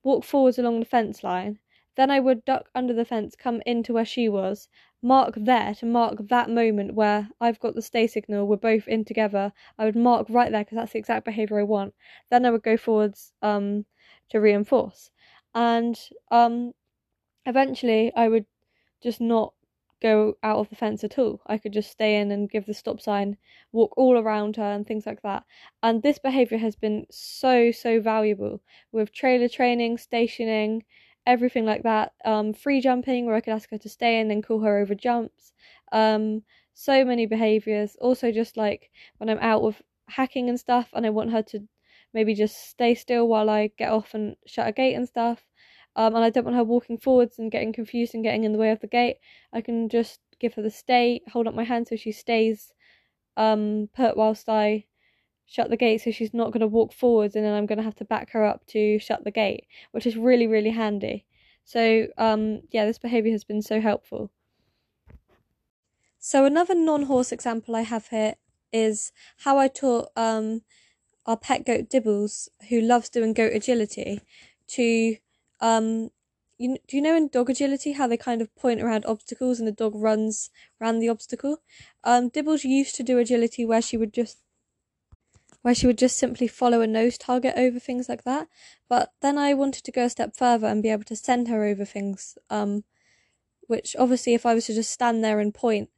walk 0.03 0.25
forwards 0.25 0.59
along 0.59 0.81
the 0.81 0.87
fence 0.87 1.25
line. 1.25 1.59
Then 2.01 2.11
I 2.11 2.19
would 2.19 2.47
duck 2.47 2.71
under 2.75 2.95
the 2.95 3.05
fence, 3.05 3.37
come 3.37 3.61
into 3.67 3.93
where 3.93 4.07
she 4.07 4.27
was, 4.27 4.71
mark 5.03 5.35
there 5.37 5.75
to 5.75 5.85
mark 5.85 6.29
that 6.29 6.49
moment 6.49 6.95
where 6.95 7.29
I've 7.43 7.61
got 7.61 7.75
the 7.75 7.83
stay 7.83 8.07
signal, 8.07 8.47
we're 8.47 8.57
both 8.57 8.89
in 8.89 9.05
together. 9.05 9.53
I 9.79 9.85
would 9.85 9.97
mark 9.97 10.27
right 10.31 10.51
there 10.51 10.65
because 10.65 10.77
that's 10.77 10.93
the 10.93 10.99
exact 10.99 11.27
behaviour 11.27 11.61
I 11.61 11.65
want. 11.65 11.93
Then 12.31 12.47
I 12.47 12.53
would 12.53 12.63
go 12.63 12.79
forwards 12.79 13.35
um, 13.43 13.85
to 14.31 14.41
reinforce. 14.41 15.11
And 15.55 16.01
um, 16.31 16.73
eventually 17.45 18.11
I 18.17 18.29
would 18.29 18.47
just 19.03 19.21
not 19.21 19.53
go 20.01 20.39
out 20.43 20.57
of 20.57 20.71
the 20.71 20.77
fence 20.77 21.05
at 21.05 21.19
all. 21.19 21.43
I 21.49 21.59
could 21.59 21.75
just 21.75 21.91
stay 21.91 22.19
in 22.19 22.31
and 22.31 22.49
give 22.49 22.65
the 22.65 22.73
stop 22.73 23.03
sign, 23.03 23.37
walk 23.73 23.93
all 23.99 24.17
around 24.17 24.57
her, 24.57 24.73
and 24.73 24.87
things 24.87 25.05
like 25.05 25.21
that. 25.21 25.45
And 25.83 26.03
this 26.03 26.19
behaviour 26.19 26.57
has 26.57 26.77
been 26.77 27.05
so, 27.11 27.71
so 27.71 28.01
valuable 28.01 28.63
with 28.91 29.13
trailer 29.13 29.51
training, 29.51 29.99
stationing, 29.99 30.85
everything 31.27 31.65
like 31.65 31.83
that. 31.85 32.13
Um, 32.25 32.53
free 32.53 32.81
jumping, 32.81 33.27
where 33.27 33.35
I 33.35 33.41
could 33.41 33.55
ask 33.55 33.71
her 33.71 33.79
to 33.79 33.89
stay 33.89 34.21
and 34.21 34.31
then 34.31 34.43
call 34.43 34.61
her 34.61 34.79
over 34.79 34.95
jumps. 34.95 35.53
Um, 35.93 36.43
so 36.75 37.05
many 37.05 37.27
behaviours. 37.27 37.97
Also, 38.01 38.33
just 38.33 38.57
like 38.57 38.91
when 39.19 39.29
I'm 39.29 39.39
out 39.39 39.63
with 39.63 39.83
hacking 40.09 40.49
and 40.49 40.59
stuff, 40.59 40.89
and 40.93 41.07
I 41.07 41.11
want 41.11 41.33
her 41.33 41.43
to 41.43 41.61
maybe 42.15 42.35
just 42.35 42.71
stay 42.71 42.95
still 42.95 43.29
while 43.29 43.49
I 43.51 43.71
get 43.79 43.91
off 43.91 44.15
and 44.15 44.37
shut 44.47 44.69
a 44.69 44.73
gate 44.73 44.95
and 44.95 45.07
stuff 45.07 45.45
um, 45.97 46.15
and 46.15 46.25
I 46.25 46.31
don't 46.31 46.45
want 46.45 46.57
her 46.57 46.65
walking 46.65 46.99
forwards 46.99 47.39
and 47.39 47.51
getting 47.51 47.73
confused 47.73 48.15
and 48.15 48.23
getting 48.23 48.45
in 48.45 48.53
the 48.53 48.59
way 48.59 48.71
of 48.71 48.81
the 48.81 48.87
gate. 48.87 49.17
I 49.53 49.61
can 49.61 49.89
just 49.89 50.21
give 50.39 50.55
her 50.55 50.63
the 50.63 50.71
stay, 50.71 51.21
hold 51.31 51.47
up 51.47 51.55
my 51.55 51.65
hand 51.65 51.89
so 51.89 51.97
she 51.97 52.13
stays 52.13 52.73
um, 53.37 53.89
put 53.95 54.17
whilst 54.17 54.49
I 54.49 54.85
shut 55.51 55.69
the 55.69 55.77
gate 55.77 56.01
so 56.01 56.13
she's 56.13 56.33
not 56.33 56.53
going 56.53 56.61
to 56.61 56.67
walk 56.67 56.93
forwards 56.93 57.35
and 57.35 57.45
then 57.45 57.55
I'm 57.55 57.67
going 57.67 57.79
to 57.79 57.85
have 57.85 57.97
to 57.97 58.05
back 58.05 58.31
her 58.31 58.45
up 58.45 58.65
to 58.69 59.01
shut 59.01 59.25
the 59.25 59.33
gate, 59.33 59.67
which 59.91 60.07
is 60.07 60.17
really, 60.17 60.47
really 60.47 60.71
handy. 60.71 61.27
So, 61.65 62.07
um, 62.17 62.63
yeah, 62.71 62.87
this 62.87 62.99
behaviour 62.99 63.33
has 63.33 63.45
been 63.45 63.61
so 63.61 63.81
helpful. 63.81 64.31
So, 66.21 66.45
another 66.45 66.75
non 66.75 67.05
horse 67.05 67.33
example 67.33 67.75
I 67.75 67.83
have 67.83 68.09
here 68.09 68.35
is 68.73 69.13
how 69.39 69.59
I 69.59 69.67
taught 69.67 70.11
um, 70.17 70.63
our 71.27 71.37
pet 71.37 71.67
goat 71.67 71.91
Dibbles, 71.91 72.49
who 72.69 72.81
loves 72.81 73.09
doing 73.09 73.33
goat 73.33 73.53
agility, 73.53 74.21
to 74.69 75.17
um, 75.61 76.11
you, 76.59 76.77
do 76.87 76.97
you 76.97 77.03
know 77.03 77.17
in 77.17 77.29
dog 77.29 77.51
agility 77.51 77.93
how 77.93 78.07
they 78.07 78.17
kind 78.17 78.41
of 78.41 78.55
point 78.55 78.81
around 78.81 79.05
obstacles 79.07 79.59
and 79.59 79.67
the 79.67 79.73
dog 79.73 79.95
runs 79.97 80.51
around 80.81 81.01
the 81.01 81.09
obstacle? 81.09 81.59
Um, 82.05 82.31
Dibbles 82.31 82.65
used 82.65 82.95
to 82.97 83.03
do 83.03 83.19
agility 83.19 83.65
where 83.65 83.83
she 83.83 83.97
would 83.97 84.13
just 84.13 84.39
where 85.63 85.75
she 85.75 85.87
would 85.87 85.99
just 85.99 86.17
simply 86.17 86.47
follow 86.47 86.81
a 86.81 86.87
nose 86.87 87.19
target 87.19 87.55
over 87.57 87.79
things 87.79 88.09
like 88.09 88.25
that. 88.25 88.49
But 88.89 89.13
then 89.21 89.39
I 89.39 89.55
wanted 89.55 89.85
to 89.85 89.93
go 89.93 90.05
a 90.05 90.11
step 90.11 90.37
further 90.37 90.67
and 90.67 90.83
be 90.83 90.91
able 90.91 91.05
to 91.05 91.17
send 91.17 91.49
her 91.49 91.65
over 91.65 91.85
things. 91.85 92.39
Um, 92.49 92.85
which 93.67 93.95
obviously, 93.99 94.35
if 94.35 94.45
I 94.45 94.55
was 94.55 94.67
to 94.67 94.75
just 94.75 94.91
stand 94.91 95.23
there 95.23 95.39
and 95.39 95.55
point 95.55 95.91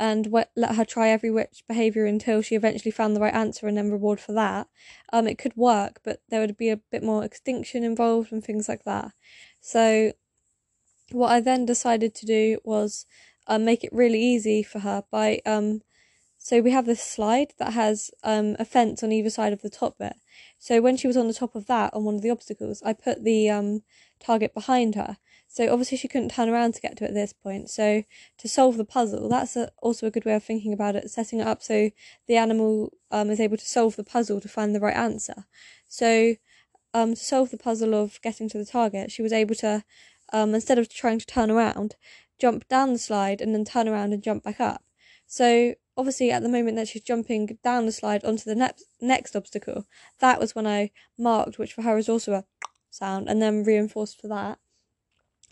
and 0.00 0.32
let 0.32 0.74
her 0.76 0.84
try 0.84 1.10
every 1.10 1.30
which 1.30 1.62
behavior 1.68 2.06
until 2.06 2.40
she 2.40 2.54
eventually 2.54 2.90
found 2.90 3.14
the 3.14 3.20
right 3.20 3.34
answer 3.34 3.68
and 3.68 3.76
then 3.76 3.90
reward 3.90 4.18
for 4.18 4.32
that. 4.32 4.66
Um, 5.12 5.28
it 5.28 5.36
could 5.36 5.54
work, 5.56 6.00
but 6.02 6.22
there 6.30 6.40
would 6.40 6.56
be 6.56 6.70
a 6.70 6.78
bit 6.78 7.02
more 7.02 7.22
extinction 7.22 7.84
involved 7.84 8.32
and 8.32 8.42
things 8.42 8.66
like 8.66 8.84
that. 8.84 9.12
So, 9.60 10.12
what 11.12 11.30
I 11.30 11.40
then 11.40 11.66
decided 11.66 12.14
to 12.14 12.26
do 12.26 12.58
was 12.64 13.04
uh, 13.46 13.58
make 13.58 13.84
it 13.84 13.92
really 13.92 14.22
easy 14.22 14.62
for 14.62 14.78
her 14.78 15.04
by 15.10 15.42
um, 15.44 15.82
so 16.42 16.62
we 16.62 16.70
have 16.70 16.86
this 16.86 17.02
slide 17.02 17.52
that 17.58 17.74
has 17.74 18.10
um, 18.24 18.56
a 18.58 18.64
fence 18.64 19.02
on 19.02 19.12
either 19.12 19.28
side 19.28 19.52
of 19.52 19.60
the 19.60 19.68
top 19.68 19.98
bit. 19.98 20.14
So 20.58 20.80
when 20.80 20.96
she 20.96 21.06
was 21.06 21.16
on 21.18 21.28
the 21.28 21.34
top 21.34 21.54
of 21.54 21.66
that 21.66 21.92
on 21.92 22.04
one 22.04 22.14
of 22.14 22.22
the 22.22 22.30
obstacles, 22.30 22.82
I 22.82 22.94
put 22.94 23.24
the 23.24 23.50
um, 23.50 23.82
target 24.18 24.54
behind 24.54 24.94
her. 24.94 25.18
So 25.48 25.70
obviously 25.70 25.98
she 25.98 26.08
couldn't 26.08 26.30
turn 26.30 26.48
around 26.48 26.72
to 26.74 26.80
get 26.80 26.96
to 26.96 27.04
it 27.04 27.08
at 27.08 27.14
this 27.14 27.34
point. 27.34 27.68
So 27.68 28.04
to 28.38 28.48
solve 28.48 28.78
the 28.78 28.86
puzzle, 28.86 29.28
that's 29.28 29.54
a, 29.54 29.70
also 29.82 30.06
a 30.06 30.10
good 30.10 30.24
way 30.24 30.32
of 30.32 30.42
thinking 30.42 30.72
about 30.72 30.96
it, 30.96 31.10
setting 31.10 31.40
it 31.40 31.46
up 31.46 31.62
so 31.62 31.90
the 32.26 32.36
animal 32.36 32.94
um, 33.10 33.28
is 33.28 33.38
able 33.38 33.58
to 33.58 33.66
solve 33.66 33.96
the 33.96 34.04
puzzle 34.04 34.40
to 34.40 34.48
find 34.48 34.74
the 34.74 34.80
right 34.80 34.96
answer. 34.96 35.44
So 35.88 36.36
um, 36.94 37.16
to 37.16 37.20
solve 37.22 37.50
the 37.50 37.58
puzzle 37.58 37.94
of 37.94 38.18
getting 38.22 38.48
to 38.48 38.56
the 38.56 38.64
target, 38.64 39.12
she 39.12 39.20
was 39.20 39.34
able 39.34 39.56
to, 39.56 39.84
um, 40.32 40.54
instead 40.54 40.78
of 40.78 40.88
trying 40.88 41.18
to 41.18 41.26
turn 41.26 41.50
around, 41.50 41.96
jump 42.38 42.66
down 42.68 42.94
the 42.94 42.98
slide 42.98 43.42
and 43.42 43.54
then 43.54 43.66
turn 43.66 43.88
around 43.88 44.14
and 44.14 44.22
jump 44.22 44.42
back 44.42 44.58
up. 44.58 44.82
So 45.30 45.76
obviously 45.96 46.32
at 46.32 46.42
the 46.42 46.48
moment 46.48 46.76
that 46.76 46.88
she's 46.88 47.04
jumping 47.04 47.56
down 47.62 47.86
the 47.86 47.92
slide 47.92 48.24
onto 48.24 48.52
the 48.52 48.74
next 49.00 49.36
obstacle, 49.36 49.86
that 50.18 50.40
was 50.40 50.56
when 50.56 50.66
I 50.66 50.90
marked, 51.16 51.56
which 51.56 51.72
for 51.72 51.82
her 51.82 51.96
is 51.96 52.08
also 52.08 52.32
a 52.32 52.44
sound, 52.90 53.28
and 53.28 53.40
then 53.40 53.62
reinforced 53.62 54.20
for 54.20 54.26
that. 54.26 54.58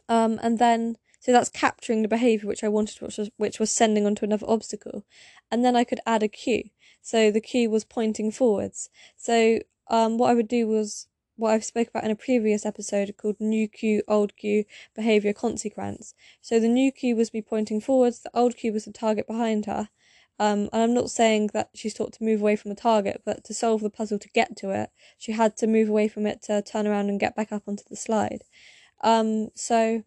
Um, 0.09 0.41
and 0.43 0.59
then 0.59 0.97
so 1.21 1.31
that's 1.31 1.49
capturing 1.49 2.03
the 2.03 2.09
behavior 2.09 2.49
which 2.49 2.65
I 2.65 2.69
wanted, 2.69 3.01
which 3.01 3.19
was 3.19 3.31
which 3.37 3.61
was 3.61 3.71
sending 3.71 4.05
onto 4.05 4.25
another 4.25 4.47
obstacle, 4.49 5.05
and 5.49 5.65
then 5.65 5.77
I 5.77 5.85
could 5.85 6.01
add 6.05 6.25
a 6.25 6.29
cue. 6.29 6.71
So 7.01 7.31
the 7.31 7.41
cue 7.41 7.71
was 7.71 7.85
pointing 7.85 8.33
forwards. 8.33 8.91
So 9.17 9.61
um, 9.89 10.19
what 10.19 10.31
I 10.31 10.35
would 10.35 10.49
do 10.49 10.67
was 10.67 11.07
what 11.39 11.53
I've 11.53 11.65
spoke 11.65 11.89
about 11.89 12.05
in 12.05 12.11
a 12.11 12.17
previous 12.17 12.67
episode 12.67 13.15
called 13.17 13.37
new 13.41 13.69
cue, 13.69 14.03
old 14.09 14.37
cue, 14.37 14.65
behavior 14.95 15.33
consequence. 15.33 16.15
So 16.41 16.59
the 16.59 16.69
new 16.69 16.91
cue 16.91 17.15
was 17.15 17.33
me 17.33 17.41
pointing 17.41 17.81
forwards, 17.81 18.21
the 18.21 18.31
old 18.35 18.57
cue 18.57 18.73
was 18.73 18.85
the 18.85 18.93
target 18.93 19.27
behind 19.27 19.67
her. 19.67 19.89
Um, 20.41 20.69
and 20.73 20.83
I'm 20.83 20.95
not 20.95 21.11
saying 21.11 21.51
that 21.55 21.71
she's 21.75 21.95
taught 21.95 22.13
to 22.15 22.25
move 22.25 22.41
away 22.41 22.57
from 22.57 22.69
the 22.71 22.81
target, 22.81 23.23
but 23.25 23.45
to 23.45 23.55
solve 23.55 23.81
the 23.81 23.91
puzzle 23.91 24.19
to 24.19 24.29
get 24.29 24.57
to 24.59 24.71
it, 24.71 24.91
she 25.17 25.33
had 25.33 25.57
to 25.59 25.67
move 25.67 25.89
away 25.89 26.09
from 26.09 26.27
it 26.27 26.43
to 26.43 26.63
turn 26.63 26.87
around 26.87 27.09
and 27.09 27.19
get 27.19 27.35
back 27.35 27.53
up 27.53 27.63
onto 27.67 27.85
the 27.89 27.97
slide. 27.97 28.43
Um, 29.03 29.49
so 29.55 30.05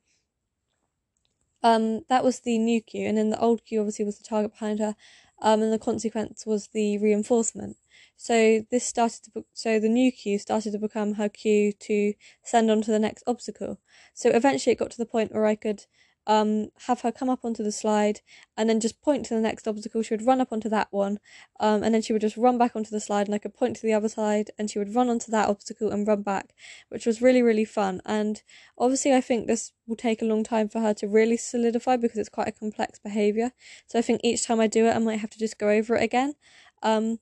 um, 1.64 2.04
that 2.10 2.24
was 2.24 2.42
the 2.42 2.58
new 2.58 2.82
cue, 2.82 3.08
and 3.08 3.18
then 3.18 3.30
the 3.30 3.40
old 3.40 3.66
cue 3.66 3.80
obviously 3.80 4.06
was 4.06 4.18
the 4.18 4.24
target 4.24 4.52
behind 4.52 4.80
her, 4.80 4.96
um, 5.42 5.62
and 5.62 5.72
the 5.72 5.80
consequence 5.80 6.46
was 6.46 6.68
the 6.68 6.98
reinforcement. 6.98 7.78
So 8.16 8.66
this 8.72 8.86
started 8.86 9.24
to, 9.24 9.46
so 9.54 9.80
the 9.80 9.90
new 9.90 10.12
cue 10.12 10.40
started 10.40 10.72
to 10.74 10.80
become 10.80 11.14
her 11.14 11.30
cue 11.30 11.74
to 11.74 12.14
send 12.44 12.70
on 12.70 12.82
to 12.84 12.92
the 12.92 13.00
next 13.00 13.24
obstacle. 13.26 13.80
So 14.14 14.30
eventually 14.30 14.74
it 14.74 14.80
got 14.80 14.92
to 14.92 14.98
the 14.98 15.06
point 15.06 15.34
where 15.34 15.46
I 15.46 15.56
could 15.56 15.86
um, 16.28 16.70
have 16.88 17.02
her 17.02 17.12
come 17.12 17.30
up 17.30 17.44
onto 17.44 17.64
the 17.64 17.72
slide 17.72 18.22
and 18.56 18.70
then 18.70 18.80
just 18.80 19.02
point 19.02 19.26
to 19.26 19.34
the 19.34 19.42
next 19.42 19.68
obstacle. 19.68 20.04
She 20.04 20.14
would 20.14 20.26
run 20.26 20.42
up 20.42 20.52
onto 20.52 20.70
that 20.70 20.88
one, 20.92 21.20
um, 21.60 21.84
and 21.84 21.94
then 21.94 22.02
she 22.02 22.14
would 22.14 22.22
just 22.22 22.38
run 22.38 22.58
back 22.58 22.76
onto 22.76 22.92
the 22.92 23.00
slide, 23.00 23.28
and 23.28 23.36
I 23.36 23.40
could 23.40 23.56
point 23.56 23.76
to 23.78 23.82
the 23.82 23.94
other 23.94 24.10
side, 24.10 24.52
and 24.58 24.70
she 24.70 24.80
would 24.80 24.94
run 24.94 25.10
onto 25.10 25.32
that 25.32 25.50
obstacle 25.50 25.92
and 25.92 26.08
run 26.08 26.22
back, 26.22 26.54
which 26.90 27.06
was 27.06 27.22
really, 27.22 27.42
really 27.42 27.66
fun. 27.66 28.02
And 28.06 28.42
obviously, 28.78 29.14
I 29.14 29.22
think 29.22 29.48
this 29.48 29.72
will 29.88 29.96
take 29.96 30.22
a 30.22 30.26
long 30.26 30.44
time 30.44 30.70
for 30.70 30.80
her 30.80 30.94
to 30.96 31.08
really 31.08 31.38
solidify 31.38 31.98
because 31.98 32.18
it's 32.18 32.30
quite 32.30 32.48
a 32.48 32.52
complex 32.54 33.00
behaviour. 33.00 33.52
So 33.88 33.98
I 33.98 34.02
think 34.02 34.22
each 34.24 34.46
time 34.46 34.60
I 34.60 34.68
do 34.68 34.86
it, 34.86 34.96
I 34.96 35.00
might 35.00 35.20
have 35.20 35.32
to 35.32 35.40
just 35.40 35.58
go 35.58 35.70
over 35.70 35.96
it 35.96 36.04
again. 36.04 36.36
Um, 36.84 37.20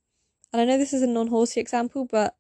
and 0.52 0.62
I 0.62 0.66
know 0.66 0.78
this 0.78 0.94
is 0.94 1.02
a 1.02 1.08
non 1.08 1.28
horsey 1.28 1.60
example, 1.60 2.06
but 2.10 2.36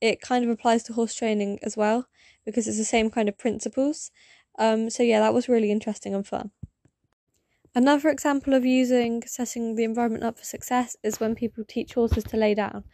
it 0.00 0.20
kind 0.20 0.44
of 0.44 0.50
applies 0.50 0.82
to 0.84 0.92
horse 0.92 1.14
training 1.14 1.58
as 1.62 1.76
well 1.76 2.06
because 2.44 2.68
it's 2.68 2.78
the 2.78 2.84
same 2.84 3.10
kind 3.10 3.28
of 3.28 3.38
principles. 3.38 4.10
Um, 4.58 4.90
so 4.90 5.02
yeah, 5.02 5.20
that 5.20 5.34
was 5.34 5.48
really 5.48 5.70
interesting 5.70 6.14
and 6.14 6.26
fun. 6.26 6.50
Another 7.74 8.08
example 8.08 8.54
of 8.54 8.64
using 8.64 9.22
setting 9.26 9.74
the 9.76 9.84
environment 9.84 10.24
up 10.24 10.38
for 10.38 10.44
success 10.44 10.96
is 11.02 11.20
when 11.20 11.34
people 11.34 11.64
teach 11.66 11.94
horses 11.94 12.24
to 12.24 12.36
lay 12.36 12.54
down. 12.54 12.84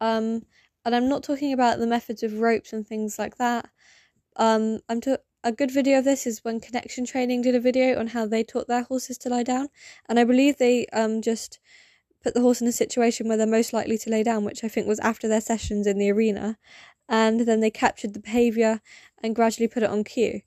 Um, 0.00 0.42
and 0.84 0.94
I'm 0.94 1.08
not 1.08 1.22
talking 1.22 1.52
about 1.52 1.78
the 1.78 1.86
methods 1.86 2.22
of 2.22 2.40
ropes 2.40 2.72
and 2.72 2.86
things 2.86 3.18
like 3.18 3.36
that. 3.36 3.68
Um, 4.36 4.80
I'm 4.88 5.00
to- 5.02 5.20
a 5.42 5.52
good 5.52 5.70
video 5.70 5.98
of 5.98 6.04
this 6.04 6.26
is 6.26 6.44
when 6.44 6.60
Connection 6.60 7.06
Training 7.06 7.42
did 7.42 7.54
a 7.54 7.60
video 7.60 7.98
on 7.98 8.08
how 8.08 8.26
they 8.26 8.44
taught 8.44 8.68
their 8.68 8.82
horses 8.82 9.16
to 9.18 9.30
lie 9.30 9.42
down, 9.42 9.68
and 10.08 10.18
I 10.18 10.24
believe 10.24 10.58
they 10.58 10.86
um 10.92 11.22
just 11.22 11.58
put 12.22 12.34
the 12.34 12.40
horse 12.40 12.60
in 12.60 12.68
a 12.68 12.72
situation 12.72 13.28
where 13.28 13.36
they're 13.36 13.46
most 13.46 13.72
likely 13.72 13.98
to 13.98 14.10
lay 14.10 14.22
down, 14.22 14.44
which 14.44 14.62
I 14.64 14.68
think 14.68 14.86
was 14.86 15.00
after 15.00 15.28
their 15.28 15.40
sessions 15.40 15.86
in 15.86 15.98
the 15.98 16.10
arena, 16.10 16.58
and 17.08 17.40
then 17.40 17.60
they 17.60 17.70
captured 17.70 18.14
the 18.14 18.20
behaviour 18.20 18.80
and 19.22 19.34
gradually 19.34 19.68
put 19.68 19.82
it 19.82 19.90
on 19.90 20.04
cue. 20.04 20.42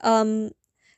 Um, 0.00 0.50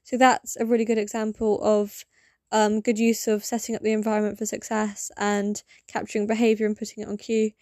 so 0.03 0.17
that's 0.17 0.57
a 0.57 0.67
really 0.67 0.85
good 0.85 0.99
example 0.99 1.61
of 1.62 2.05
um, 2.53 2.81
good 2.81 2.99
use 2.99 3.27
of 3.27 3.45
setting 3.45 3.75
up 3.75 3.83
the 3.83 3.93
environment 3.93 4.39
for 4.39 4.47
success 4.47 5.11
and 5.17 5.62
capturing 5.89 6.27
behaviour 6.27 6.67
and 6.67 6.77
putting 6.77 7.03
it 7.03 7.09
on 7.09 7.17
cue 7.17 7.53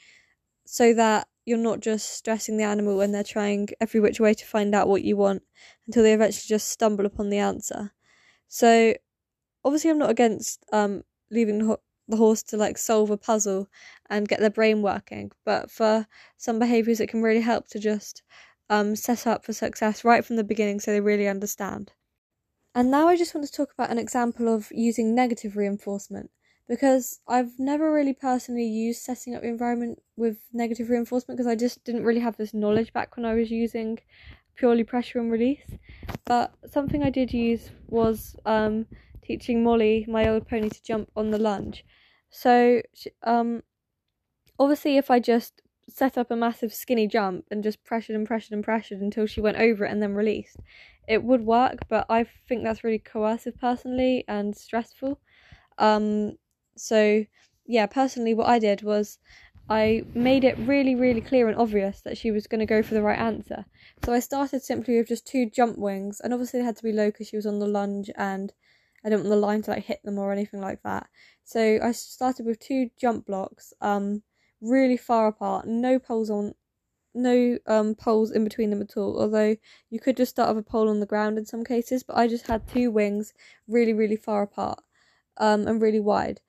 so 0.66 0.92
that 0.94 1.28
you're 1.46 1.58
not 1.58 1.80
just 1.80 2.10
stressing 2.10 2.56
the 2.56 2.64
animal 2.64 2.96
when 2.96 3.12
they're 3.12 3.22
trying 3.22 3.68
every 3.80 4.00
which 4.00 4.20
way 4.20 4.34
to 4.34 4.46
find 4.46 4.74
out 4.74 4.88
what 4.88 5.02
you 5.02 5.16
want 5.16 5.42
until 5.86 6.02
they 6.02 6.14
eventually 6.14 6.48
just 6.48 6.68
stumble 6.68 7.06
upon 7.06 7.28
the 7.28 7.38
answer. 7.38 7.92
So, 8.48 8.94
obviously, 9.64 9.90
I'm 9.90 9.98
not 9.98 10.10
against 10.10 10.64
um, 10.72 11.02
leaving 11.30 11.58
the, 11.58 11.64
ho- 11.66 11.80
the 12.08 12.16
horse 12.16 12.42
to 12.42 12.56
like 12.56 12.78
solve 12.78 13.10
a 13.10 13.16
puzzle 13.16 13.68
and 14.10 14.28
get 14.28 14.40
their 14.40 14.50
brain 14.50 14.82
working, 14.82 15.32
but 15.44 15.70
for 15.70 16.06
some 16.36 16.58
behaviours, 16.58 17.00
it 17.00 17.08
can 17.08 17.22
really 17.22 17.40
help 17.40 17.68
to 17.68 17.78
just 17.78 18.22
um, 18.70 18.96
set 18.96 19.26
up 19.26 19.44
for 19.44 19.52
success 19.52 20.04
right 20.04 20.24
from 20.24 20.36
the 20.36 20.44
beginning 20.44 20.80
so 20.80 20.90
they 20.90 21.00
really 21.00 21.28
understand. 21.28 21.92
And 22.74 22.90
now 22.90 23.08
I 23.08 23.16
just 23.16 23.34
want 23.34 23.46
to 23.46 23.52
talk 23.52 23.72
about 23.72 23.90
an 23.90 23.98
example 23.98 24.52
of 24.52 24.70
using 24.72 25.14
negative 25.14 25.56
reinforcement 25.56 26.30
because 26.68 27.20
I've 27.28 27.58
never 27.58 27.92
really 27.92 28.14
personally 28.14 28.66
used 28.66 29.02
setting 29.02 29.34
up 29.34 29.42
the 29.42 29.48
environment 29.48 30.02
with 30.16 30.38
negative 30.52 30.88
reinforcement 30.90 31.36
because 31.36 31.50
I 31.50 31.56
just 31.56 31.84
didn't 31.84 32.04
really 32.04 32.20
have 32.20 32.36
this 32.36 32.54
knowledge 32.54 32.92
back 32.92 33.16
when 33.16 33.26
I 33.26 33.34
was 33.34 33.50
using 33.50 33.98
purely 34.56 34.82
pressure 34.82 35.18
and 35.18 35.30
release. 35.30 35.70
But 36.24 36.54
something 36.70 37.02
I 37.02 37.10
did 37.10 37.32
use 37.32 37.70
was 37.88 38.34
um, 38.46 38.86
teaching 39.24 39.62
Molly, 39.62 40.04
my 40.08 40.28
old 40.28 40.48
pony, 40.48 40.68
to 40.68 40.82
jump 40.82 41.10
on 41.16 41.30
the 41.30 41.38
lunge. 41.38 41.84
So, 42.30 42.82
um, 43.22 43.62
obviously, 44.58 44.96
if 44.96 45.10
I 45.10 45.20
just 45.20 45.62
set 45.88 46.16
up 46.16 46.30
a 46.30 46.36
massive 46.36 46.72
skinny 46.72 47.06
jump 47.06 47.44
and 47.50 47.62
just 47.62 47.84
pressured 47.84 48.16
and 48.16 48.26
pressured 48.26 48.52
and 48.52 48.64
pressured 48.64 49.00
until 49.00 49.26
she 49.26 49.40
went 49.40 49.58
over 49.58 49.84
it 49.84 49.92
and 49.92 50.02
then 50.02 50.14
released, 50.14 50.56
it 51.06 51.22
would 51.22 51.42
work. 51.42 51.78
But 51.88 52.06
I 52.08 52.26
think 52.48 52.64
that's 52.64 52.84
really 52.84 52.98
coercive 52.98 53.58
personally 53.60 54.24
and 54.26 54.56
stressful. 54.56 55.20
Um, 55.78 56.38
so 56.76 57.24
yeah, 57.66 57.86
personally, 57.86 58.34
what 58.34 58.48
I 58.48 58.58
did 58.58 58.82
was 58.82 59.18
I 59.68 60.04
made 60.14 60.44
it 60.44 60.58
really, 60.58 60.94
really 60.94 61.22
clear 61.22 61.48
and 61.48 61.56
obvious 61.56 62.00
that 62.02 62.18
she 62.18 62.30
was 62.30 62.46
going 62.46 62.60
to 62.60 62.66
go 62.66 62.82
for 62.82 62.94
the 62.94 63.02
right 63.02 63.18
answer. 63.18 63.64
So 64.04 64.12
I 64.12 64.20
started 64.20 64.62
simply 64.62 64.98
with 64.98 65.08
just 65.08 65.26
two 65.26 65.48
jump 65.48 65.78
wings, 65.78 66.20
and 66.20 66.34
obviously 66.34 66.60
they 66.60 66.66
had 66.66 66.76
to 66.76 66.82
be 66.82 66.92
low 66.92 67.10
because 67.10 67.28
she 67.28 67.36
was 67.36 67.46
on 67.46 67.58
the 67.58 67.66
lunge, 67.66 68.10
and 68.16 68.52
I 69.04 69.10
didn't 69.10 69.24
want 69.24 69.30
the 69.30 69.36
line 69.36 69.62
to 69.62 69.72
like 69.72 69.84
hit 69.84 70.00
them 70.04 70.18
or 70.18 70.32
anything 70.32 70.60
like 70.60 70.82
that. 70.82 71.08
So 71.44 71.78
I 71.82 71.92
started 71.92 72.46
with 72.46 72.58
two 72.58 72.90
jump 72.98 73.26
blocks. 73.26 73.72
Um, 73.80 74.22
really 74.60 74.96
far 74.96 75.28
apart, 75.28 75.66
no 75.66 75.98
poles 75.98 76.30
on 76.30 76.54
no 77.16 77.58
um 77.66 77.94
poles 77.94 78.32
in 78.32 78.42
between 78.42 78.70
them 78.70 78.82
at 78.82 78.96
all. 78.96 79.20
Although 79.20 79.56
you 79.90 80.00
could 80.00 80.16
just 80.16 80.30
start 80.30 80.54
with 80.54 80.66
a 80.66 80.70
pole 80.70 80.88
on 80.88 81.00
the 81.00 81.06
ground 81.06 81.38
in 81.38 81.46
some 81.46 81.64
cases, 81.64 82.02
but 82.02 82.16
I 82.16 82.26
just 82.26 82.46
had 82.46 82.66
two 82.66 82.90
wings 82.90 83.34
really, 83.68 83.92
really 83.92 84.16
far 84.16 84.42
apart, 84.42 84.80
um, 85.36 85.66
and 85.68 85.80
really 85.80 86.00
wide. 86.00 86.40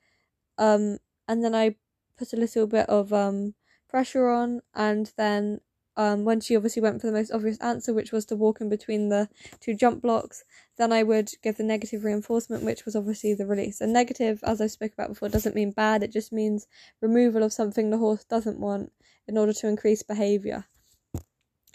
Um, 0.58 0.98
and 1.28 1.44
then 1.44 1.54
I 1.54 1.76
put 2.18 2.32
a 2.32 2.36
little 2.36 2.66
bit 2.66 2.88
of 2.88 3.12
um 3.12 3.54
pressure 3.88 4.28
on, 4.28 4.62
and 4.74 5.12
then 5.16 5.60
um, 5.96 6.24
when 6.24 6.40
she 6.40 6.56
obviously 6.56 6.82
went 6.82 7.00
for 7.00 7.06
the 7.06 7.12
most 7.12 7.32
obvious 7.32 7.58
answer, 7.58 7.94
which 7.94 8.12
was 8.12 8.24
to 8.26 8.36
walk 8.36 8.60
in 8.60 8.68
between 8.68 9.08
the 9.08 9.28
two 9.60 9.74
jump 9.74 10.02
blocks, 10.02 10.44
then 10.76 10.92
I 10.92 11.02
would 11.02 11.32
give 11.42 11.56
the 11.56 11.62
negative 11.62 12.04
reinforcement, 12.04 12.64
which 12.64 12.84
was 12.84 12.94
obviously 12.94 13.34
the 13.34 13.46
release. 13.46 13.80
And 13.80 13.92
negative, 13.92 14.40
as 14.44 14.60
I 14.60 14.66
spoke 14.66 14.92
about 14.92 15.08
before, 15.08 15.28
doesn't 15.28 15.54
mean 15.54 15.70
bad, 15.70 16.02
it 16.02 16.12
just 16.12 16.32
means 16.32 16.66
removal 17.00 17.42
of 17.42 17.52
something 17.52 17.90
the 17.90 17.98
horse 17.98 18.24
doesn't 18.24 18.60
want 18.60 18.92
in 19.26 19.38
order 19.38 19.52
to 19.52 19.68
increase 19.68 20.02
behaviour. 20.02 20.66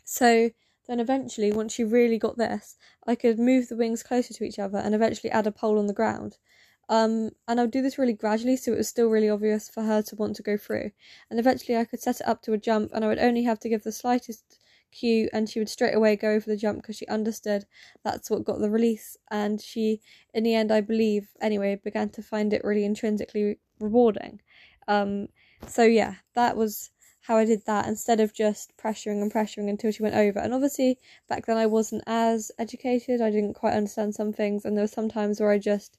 So 0.04 0.52
then 0.88 1.00
eventually, 1.00 1.52
once 1.52 1.74
she 1.74 1.84
really 1.84 2.18
got 2.18 2.38
this, 2.38 2.78
I 3.08 3.16
could 3.16 3.40
move 3.40 3.70
the 3.70 3.76
wings 3.76 4.04
closer 4.04 4.34
to 4.34 4.44
each 4.44 4.60
other 4.60 4.78
and 4.78 4.94
eventually 4.94 5.32
add 5.32 5.48
a 5.48 5.52
pole 5.52 5.80
on 5.80 5.88
the 5.88 5.94
ground. 5.94 6.38
Um, 6.92 7.32
and 7.48 7.58
I 7.58 7.64
would 7.64 7.72
do 7.72 7.82
this 7.82 7.98
really 7.98 8.12
gradually 8.12 8.58
so 8.58 8.74
it 8.74 8.78
was 8.78 8.90
still 8.90 9.08
really 9.08 9.30
obvious 9.30 9.70
for 9.70 9.82
her 9.82 10.02
to 10.02 10.16
want 10.18 10.36
to 10.36 10.44
go 10.44 10.58
through. 10.58 10.92
And 11.30 11.40
eventually 11.40 11.78
I 11.78 11.86
could 11.86 12.02
set 12.02 12.20
it 12.20 12.28
up 12.28 12.42
to 12.44 12.54
a 12.54 12.58
jump 12.58 12.92
and 12.94 13.06
I 13.06 13.08
would 13.08 13.18
only 13.18 13.44
have 13.44 13.60
to 13.62 13.70
give 13.70 13.84
the 13.84 13.94
slightest 13.94 14.60
cue 14.92 15.30
and 15.32 15.50
she 15.50 15.60
would 15.60 15.70
straight 15.70 15.96
away 15.96 16.18
go 16.18 16.32
over 16.32 16.46
the 16.46 16.58
jump 16.58 16.82
because 16.82 16.98
she 16.98 17.08
understood 17.08 17.66
that's 18.04 18.30
what 18.30 18.44
got 18.44 18.60
the 18.60 18.70
release. 18.70 19.16
And 19.32 19.62
she, 19.62 20.02
in 20.34 20.44
the 20.44 20.54
end, 20.54 20.70
I 20.70 20.82
believe, 20.82 21.30
anyway, 21.40 21.80
began 21.82 22.10
to 22.10 22.22
find 22.22 22.52
it 22.52 22.66
really 22.66 22.84
intrinsically 22.84 23.60
rewarding. 23.80 24.42
Um, 24.90 25.30
so 25.66 25.84
yeah, 25.84 26.16
that 26.36 26.58
was 26.58 26.92
how 27.22 27.38
I 27.38 27.46
did 27.46 27.66
that 27.68 27.88
instead 27.88 28.20
of 28.20 28.34
just 28.34 28.76
pressuring 28.76 29.22
and 29.22 29.32
pressuring 29.32 29.70
until 29.70 29.92
she 29.92 30.04
went 30.04 30.16
over. 30.16 30.40
And 30.40 30.54
obviously, 30.54 31.00
back 31.30 31.46
then 31.46 31.56
I 31.56 31.68
wasn't 31.68 32.04
as 32.06 32.52
educated, 32.60 33.22
I 33.22 33.30
didn't 33.30 33.54
quite 33.54 33.76
understand 33.76 34.14
some 34.14 34.34
things, 34.34 34.66
and 34.66 34.76
there 34.76 34.84
were 34.84 34.88
some 34.88 35.08
times 35.08 35.40
where 35.40 35.52
I 35.52 35.58
just 35.58 35.98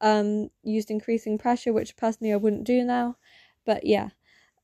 um, 0.00 0.50
used 0.62 0.90
increasing 0.90 1.38
pressure, 1.38 1.72
which 1.72 1.96
personally 1.96 2.32
I 2.32 2.36
wouldn't 2.36 2.64
do 2.64 2.84
now. 2.84 3.16
But 3.66 3.84
yeah, 3.86 4.10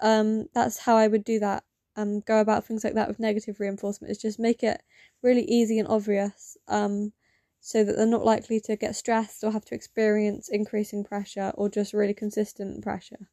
um, 0.00 0.48
that's 0.54 0.78
how 0.78 0.96
I 0.96 1.08
would 1.08 1.24
do 1.24 1.38
that. 1.40 1.64
Um, 1.96 2.20
go 2.20 2.40
about 2.40 2.64
things 2.64 2.84
like 2.84 2.94
that 2.94 3.08
with 3.08 3.18
negative 3.20 3.60
reinforcement 3.60 4.10
is 4.10 4.18
just 4.18 4.38
make 4.38 4.62
it 4.62 4.82
really 5.22 5.44
easy 5.44 5.78
and 5.78 5.88
obvious, 5.88 6.56
um, 6.68 7.12
so 7.60 7.84
that 7.84 7.96
they're 7.96 8.06
not 8.06 8.24
likely 8.24 8.60
to 8.60 8.76
get 8.76 8.96
stressed 8.96 9.42
or 9.44 9.50
have 9.52 9.64
to 9.66 9.74
experience 9.74 10.48
increasing 10.48 11.04
pressure 11.04 11.52
or 11.56 11.68
just 11.70 11.92
really 11.94 12.14
consistent 12.14 12.82
pressure. 12.82 13.28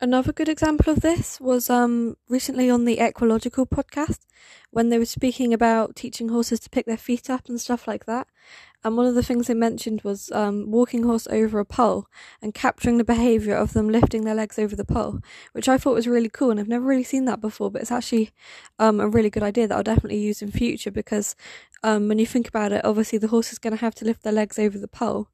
Another 0.00 0.32
good 0.32 0.48
example 0.48 0.92
of 0.92 1.00
this 1.00 1.40
was 1.40 1.68
um, 1.68 2.16
recently 2.28 2.70
on 2.70 2.84
the 2.84 3.00
Equilogical 3.00 3.66
podcast 3.66 4.20
when 4.70 4.90
they 4.90 4.98
were 4.98 5.04
speaking 5.04 5.52
about 5.52 5.96
teaching 5.96 6.28
horses 6.28 6.60
to 6.60 6.70
pick 6.70 6.86
their 6.86 6.96
feet 6.96 7.28
up 7.28 7.48
and 7.48 7.60
stuff 7.60 7.88
like 7.88 8.06
that. 8.06 8.28
And 8.84 8.96
one 8.96 9.06
of 9.06 9.16
the 9.16 9.24
things 9.24 9.48
they 9.48 9.54
mentioned 9.54 10.02
was 10.02 10.30
um, 10.30 10.70
walking 10.70 11.02
horse 11.02 11.26
over 11.26 11.58
a 11.58 11.64
pole 11.64 12.06
and 12.40 12.54
capturing 12.54 12.98
the 12.98 13.02
behaviour 13.02 13.56
of 13.56 13.72
them 13.72 13.88
lifting 13.88 14.22
their 14.22 14.36
legs 14.36 14.56
over 14.56 14.76
the 14.76 14.84
pole, 14.84 15.18
which 15.50 15.68
I 15.68 15.78
thought 15.78 15.96
was 15.96 16.06
really 16.06 16.28
cool. 16.28 16.52
And 16.52 16.60
I've 16.60 16.68
never 16.68 16.84
really 16.84 17.02
seen 17.02 17.24
that 17.24 17.40
before, 17.40 17.68
but 17.72 17.82
it's 17.82 17.90
actually 17.90 18.30
um, 18.78 19.00
a 19.00 19.08
really 19.08 19.30
good 19.30 19.42
idea 19.42 19.66
that 19.66 19.76
I'll 19.76 19.82
definitely 19.82 20.20
use 20.20 20.42
in 20.42 20.52
future 20.52 20.92
because 20.92 21.34
um, 21.82 22.06
when 22.06 22.20
you 22.20 22.26
think 22.26 22.46
about 22.46 22.70
it, 22.70 22.84
obviously 22.84 23.18
the 23.18 23.26
horse 23.26 23.52
is 23.52 23.58
going 23.58 23.74
to 23.74 23.80
have 23.80 23.96
to 23.96 24.04
lift 24.04 24.22
their 24.22 24.32
legs 24.32 24.60
over 24.60 24.78
the 24.78 24.86
pole 24.86 25.28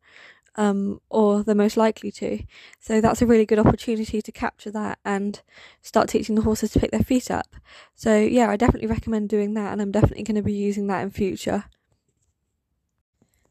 um, 0.56 1.00
or 1.10 1.42
they're 1.42 1.54
most 1.54 1.76
likely 1.76 2.10
to. 2.12 2.42
So 2.80 3.00
that's 3.00 3.22
a 3.22 3.26
really 3.26 3.46
good 3.46 3.58
opportunity 3.58 4.22
to 4.22 4.32
capture 4.32 4.70
that 4.72 4.98
and 5.04 5.40
start 5.82 6.08
teaching 6.08 6.34
the 6.34 6.42
horses 6.42 6.70
to 6.72 6.80
pick 6.80 6.90
their 6.90 7.00
feet 7.00 7.30
up. 7.30 7.56
So 7.94 8.16
yeah, 8.16 8.50
I 8.50 8.56
definitely 8.56 8.88
recommend 8.88 9.28
doing 9.28 9.54
that, 9.54 9.72
and 9.72 9.82
I'm 9.82 9.92
definitely 9.92 10.24
going 10.24 10.36
to 10.36 10.42
be 10.42 10.52
using 10.52 10.86
that 10.88 11.02
in 11.02 11.10
future. 11.10 11.64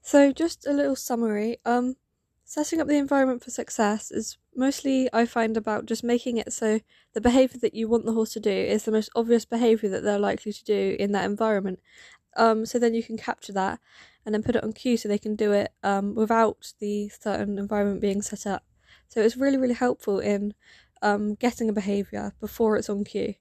So 0.01 0.31
just 0.31 0.67
a 0.67 0.73
little 0.73 0.95
summary. 0.95 1.57
Um, 1.65 1.95
setting 2.45 2.81
up 2.81 2.87
the 2.87 2.97
environment 2.97 3.43
for 3.43 3.51
success 3.51 4.11
is 4.11 4.37
mostly 4.55 5.09
I 5.13 5.25
find 5.25 5.57
about 5.57 5.85
just 5.85 6.03
making 6.03 6.37
it 6.37 6.51
so 6.51 6.81
the 7.13 7.21
behavior 7.21 7.57
that 7.61 7.73
you 7.73 7.87
want 7.87 8.05
the 8.05 8.13
horse 8.13 8.33
to 8.33 8.39
do 8.39 8.51
is 8.51 8.83
the 8.83 8.91
most 8.91 9.09
obvious 9.15 9.45
behavior 9.45 9.89
that 9.89 10.03
they're 10.03 10.19
likely 10.19 10.51
to 10.51 10.63
do 10.63 10.95
in 10.99 11.13
that 11.13 11.25
environment. 11.25 11.79
Um, 12.35 12.65
so 12.65 12.79
then 12.79 12.93
you 12.93 13.03
can 13.03 13.17
capture 13.17 13.53
that 13.53 13.79
and 14.25 14.33
then 14.33 14.43
put 14.43 14.55
it 14.55 14.63
on 14.63 14.73
cue 14.73 14.97
so 14.97 15.07
they 15.07 15.17
can 15.17 15.35
do 15.35 15.51
it 15.51 15.71
um, 15.83 16.15
without 16.15 16.73
the 16.79 17.09
certain 17.09 17.57
environment 17.57 18.01
being 18.01 18.21
set 18.21 18.45
up. 18.45 18.63
So 19.09 19.21
it's 19.21 19.37
really, 19.37 19.57
really 19.57 19.73
helpful 19.73 20.19
in 20.19 20.53
um, 21.01 21.35
getting 21.35 21.69
a 21.69 21.73
behaviour 21.73 22.33
before 22.39 22.77
it's 22.77 22.89
on 22.89 23.03
cue 23.03 23.35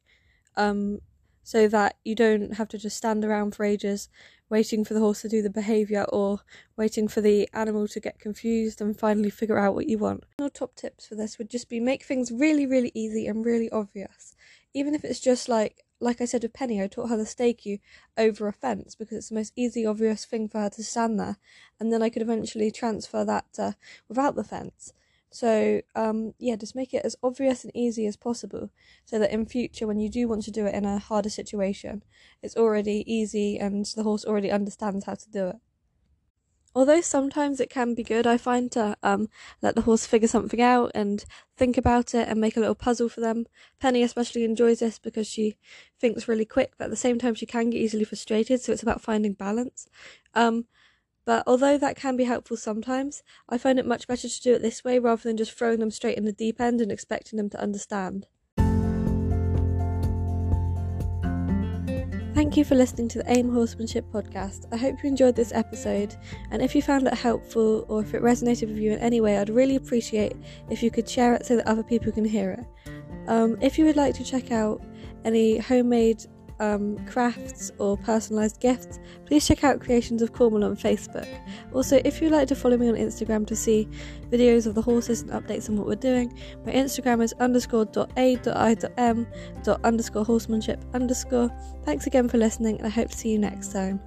um, 0.57 1.01
so 1.43 1.69
that 1.69 1.97
you 2.05 2.15
don't 2.15 2.55
have 2.55 2.69
to 2.69 2.79
just 2.79 2.97
stand 2.97 3.25
around 3.25 3.55
for 3.55 3.65
ages 3.65 4.09
waiting 4.53 4.85
for 4.85 4.93
the 4.93 5.01
horse 5.01 5.23
to 5.23 5.29
do 5.31 5.41
the 5.41 5.49
behaviour 5.49 6.05
or 6.11 6.41
waiting 6.77 7.09
for 7.09 7.23
the 7.23 7.49
animal 7.55 7.89
to 7.89 7.99
get 7.99 8.19
confused 8.19 8.83
and 8.83 8.99
finally 8.99 9.31
figure 9.31 9.59
out 9.59 9.75
what 9.75 9.87
you 9.89 9.97
want. 9.97 10.23
No 10.39 10.51
top 10.51 10.75
tips 10.75 11.07
for 11.07 11.15
this 11.15 11.39
would 11.39 11.49
just 11.49 11.71
be 11.71 11.81
make 11.81 12.05
things 12.05 12.31
really, 12.31 12.67
really 12.67 12.93
easy 12.95 13.27
and 13.27 13.47
really 13.47 13.71
obvious. 13.71 14.37
Even 14.75 14.95
if 14.95 15.05
it's 15.05 15.21
just 15.21 15.49
like 15.49 15.83
like 16.03 16.21
I 16.21 16.25
said 16.25 16.43
with 16.43 16.53
Penny, 16.53 16.83
I 16.83 16.89
taught 16.89 17.11
her 17.11 17.17
the 17.17 17.25
stake 17.25 17.65
you 17.65 17.79
over 18.19 18.49
a 18.49 18.53
fence 18.53 18.95
because 18.95 19.19
it's 19.19 19.29
the 19.29 19.37
most 19.37 19.53
easy, 19.57 19.87
obvious 19.87 20.25
thing 20.25 20.49
for 20.49 20.61
her 20.61 20.71
to 20.71 20.83
stand 20.83 21.19
there, 21.19 21.37
and 21.79 21.93
then 21.93 22.03
I 22.03 22.11
could 22.11 22.23
eventually 22.23 22.71
transfer 22.71 23.25
that 23.25 23.47
uh, 23.59 23.73
without 24.09 24.35
the 24.35 24.45
fence. 24.45 24.93
So 25.31 25.81
um, 25.95 26.35
yeah, 26.39 26.57
just 26.57 26.75
make 26.75 26.93
it 26.93 27.05
as 27.05 27.17
obvious 27.23 27.65
and 27.65 27.75
easy 27.75 28.07
as 28.07 28.17
possible, 28.17 28.71
so 29.05 29.19
that 29.19 29.33
in 29.33 29.47
future, 29.47 29.87
when 29.87 30.01
you 30.01 30.11
do 30.11 30.29
want 30.29 30.43
to 30.43 30.51
do 30.51 30.67
it 30.67 30.75
in 30.75 30.85
a 30.85 30.99
harder 30.99 31.31
situation, 31.31 32.03
it's 32.43 32.57
already 32.57 33.05
easy 33.07 33.59
and 33.59 33.87
the 33.87 34.03
horse 34.03 34.25
already 34.25 34.51
understands 34.51 35.07
how 35.07 35.15
to 35.15 35.31
do 35.31 35.49
it. 35.49 35.57
Although 36.75 37.03
sometimes 37.03 37.61
it 37.61 37.69
can 37.69 37.95
be 37.95 38.03
good, 38.03 38.27
I 38.27 38.39
find 38.39 38.73
to 38.73 38.97
um, 39.03 39.29
let 39.61 39.75
the 39.75 39.83
horse 39.83 40.07
figure 40.07 40.29
something 40.29 40.61
out 40.61 40.91
and 40.95 41.23
think 41.57 41.77
about 41.77 42.15
it 42.15 42.29
and 42.29 42.41
make 42.41 42.57
a 42.57 42.61
little 42.61 42.75
puzzle 42.75 43.11
for 43.11 43.21
them. 43.21 43.47
Penny 43.79 44.03
especially 44.03 44.45
enjoys 44.45 44.79
this 44.79 44.99
because 44.99 45.27
she 45.27 45.57
thinks 46.01 46.29
really 46.29 46.47
quick, 46.47 46.73
but 46.79 46.85
at 46.85 46.91
the 46.91 46.97
same 46.97 47.19
time 47.19 47.35
she 47.35 47.45
can 47.45 47.71
get 47.71 47.83
easily 47.83 48.05
frustrated. 48.05 48.63
So 48.63 48.73
it's 48.73 48.83
about 48.83 49.03
finding 49.03 49.35
balance. 49.35 49.87
Um, 50.35 50.67
but 51.25 51.45
although 51.47 51.79
that 51.79 51.97
can 51.97 52.17
be 52.17 52.25
helpful 52.25 52.57
sometimes, 52.57 53.23
I 53.49 53.59
find 53.59 53.79
it 53.79 53.87
much 53.87 54.09
better 54.09 54.29
to 54.29 54.41
do 54.41 54.55
it 54.55 54.63
this 54.63 54.83
way 54.83 54.99
rather 54.99 55.23
than 55.23 55.37
just 55.37 55.53
throwing 55.53 55.79
them 55.79 55.91
straight 55.91 56.17
in 56.17 56.25
the 56.25 56.33
deep 56.33 56.61
end 56.61 56.81
and 56.81 56.91
expecting 56.91 57.37
them 57.37 57.51
to 57.51 57.61
understand. 57.61 58.27
Thank 62.43 62.57
you 62.57 62.65
for 62.65 62.75
listening 62.75 63.07
to 63.11 63.19
the 63.19 63.33
AIM 63.33 63.55
Horsemanship 63.55 64.05
podcast. 64.13 64.67
I 64.73 64.77
hope 64.77 65.01
you 65.01 65.09
enjoyed 65.09 65.37
this 65.37 65.53
episode, 65.53 66.17
and 66.51 66.61
if 66.61 66.75
you 66.75 66.83
found 66.83 67.07
it 67.07 67.15
helpful 67.15 67.87
or 67.89 68.03
if 68.03 68.15
it 68.15 68.21
resonated 68.21 68.67
with 68.67 68.79
you 68.79 68.91
in 68.91 68.99
any 68.99 69.21
way, 69.21 69.39
I'd 69.39 69.49
really 69.49 69.77
appreciate 69.77 70.33
if 70.69 70.83
you 70.83 70.91
could 70.91 71.09
share 71.09 71.35
it 71.35 71.47
so 71.47 71.55
that 71.55 71.69
other 71.69 71.85
people 71.85 72.11
can 72.11 72.25
hear 72.25 72.51
it. 72.51 72.67
Um, 73.29 73.57
if 73.63 73.79
you 73.79 73.85
would 73.85 73.95
like 73.95 74.17
to 74.17 74.25
check 74.25 74.51
out 74.51 74.83
any 75.25 75.59
homemade 75.59 76.27
um, 76.63 77.05
crafts 77.07 77.73
or 77.79 77.99
personalised 77.99 78.61
gifts, 78.61 79.01
please 79.27 79.47
check 79.47 79.65
out 79.65 79.81
Creations 79.81 80.23
of 80.23 80.33
Cornwall 80.33 80.65
on 80.65 80.77
Facebook. 80.77 81.29
Also, 81.75 82.01
if 82.05 82.23
you'd 82.23 82.33
like 82.33 82.47
to 82.49 82.55
follow 82.55 82.77
me 82.77 82.89
on 82.89 82.95
Instagram 82.95 83.47
to 83.49 83.57
see 83.57 83.89
videos 84.31 84.67
of 84.67 84.75
the 84.75 84.83
horses 84.83 85.23
and 85.23 85.31
updates 85.33 85.69
on 85.69 85.77
what 85.77 85.87
we're 85.87 85.97
doing, 85.97 86.39
my 86.65 86.73
Instagram 86.73 87.23
is 87.23 87.33
underscore 87.41 87.83
a 87.83 87.87
dot 87.87 88.13
i 88.17 88.75
dot 88.75 88.93
m 88.97 89.27
dot 89.65 89.81
underscore 89.85 90.25
horsemanship 90.25 90.85
underscore. 90.95 91.51
Thanks 91.85 92.07
again 92.07 92.29
for 92.29 92.39
listening, 92.39 92.79
and 92.79 92.87
I 92.87 92.91
hope 92.91 93.11
to 93.11 93.17
see 93.17 93.31
you 93.31 93.39
next 93.39 93.73
time. 93.73 94.01